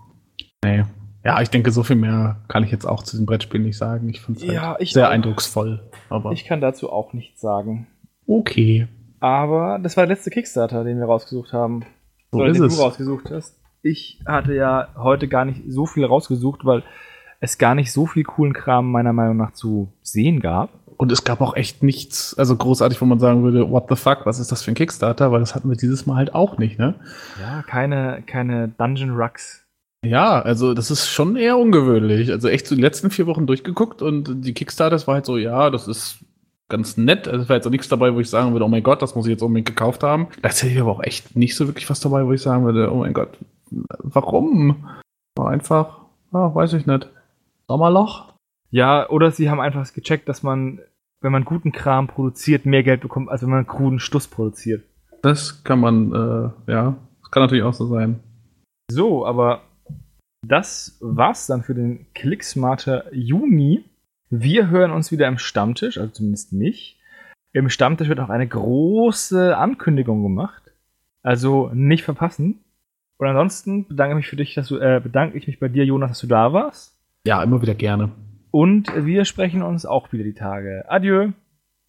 [0.62, 0.84] Nee.
[1.24, 4.08] Ja, ich denke, so viel mehr kann ich jetzt auch zu dem Brettspiel nicht sagen.
[4.10, 5.10] Ich fand es halt Ja, sehr auch.
[5.12, 5.80] eindrucksvoll.
[6.08, 7.86] Aber Ich kann dazu auch nichts sagen.
[8.26, 8.88] okay.
[9.22, 11.84] Aber das war der letzte Kickstarter, den wir rausgesucht haben.
[12.32, 12.76] So Oder ist den es.
[12.76, 13.54] du rausgesucht hast.
[13.82, 16.82] Ich hatte ja heute gar nicht so viel rausgesucht, weil
[17.40, 20.70] es gar nicht so viel coolen Kram meiner Meinung nach zu sehen gab.
[20.96, 24.26] Und es gab auch echt nichts, also großartig, wo man sagen würde, what the fuck,
[24.26, 25.32] was ist das für ein Kickstarter?
[25.32, 26.94] Weil das hatten wir dieses Mal halt auch nicht, ne?
[27.40, 29.64] Ja, keine, keine Dungeon Rucks.
[30.04, 32.30] Ja, also das ist schon eher ungewöhnlich.
[32.30, 35.70] Also echt so die letzten vier Wochen durchgeguckt und die Kickstarters war halt so, ja,
[35.70, 36.18] das ist
[36.68, 37.28] ganz nett.
[37.28, 39.14] Also es war jetzt auch nichts dabei, wo ich sagen würde, oh mein Gott, das
[39.14, 40.28] muss ich jetzt unbedingt gekauft haben.
[40.42, 43.14] Tatsächlich aber auch echt nicht so wirklich was dabei, wo ich sagen würde, oh mein
[43.14, 43.38] Gott,
[43.70, 44.86] warum?
[45.36, 45.98] War einfach,
[46.32, 47.08] ja, weiß ich nicht.
[47.70, 48.32] Sommerloch?
[48.70, 50.80] Ja, oder sie haben einfach gecheckt, dass man,
[51.20, 54.82] wenn man guten Kram produziert, mehr Geld bekommt, als wenn man kruden Stuss produziert.
[55.22, 58.18] Das kann man, äh, ja, das kann natürlich auch so sein.
[58.90, 59.62] So, aber
[60.44, 63.84] das war's dann für den Clicksmarter Juni.
[64.30, 66.98] Wir hören uns wieder im Stammtisch, also zumindest mich.
[67.52, 70.72] Im Stammtisch wird auch eine große Ankündigung gemacht.
[71.22, 72.64] Also nicht verpassen.
[73.18, 75.84] Und ansonsten bedanke ich mich für dich, dass du, äh, bedanke ich mich bei dir,
[75.84, 76.99] Jonas, dass du da warst.
[77.26, 78.12] Ja, immer wieder gerne.
[78.50, 80.84] Und wir sprechen uns auch wieder die Tage.
[80.88, 81.32] Adieu.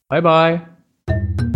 [0.09, 1.47] Bye, bye.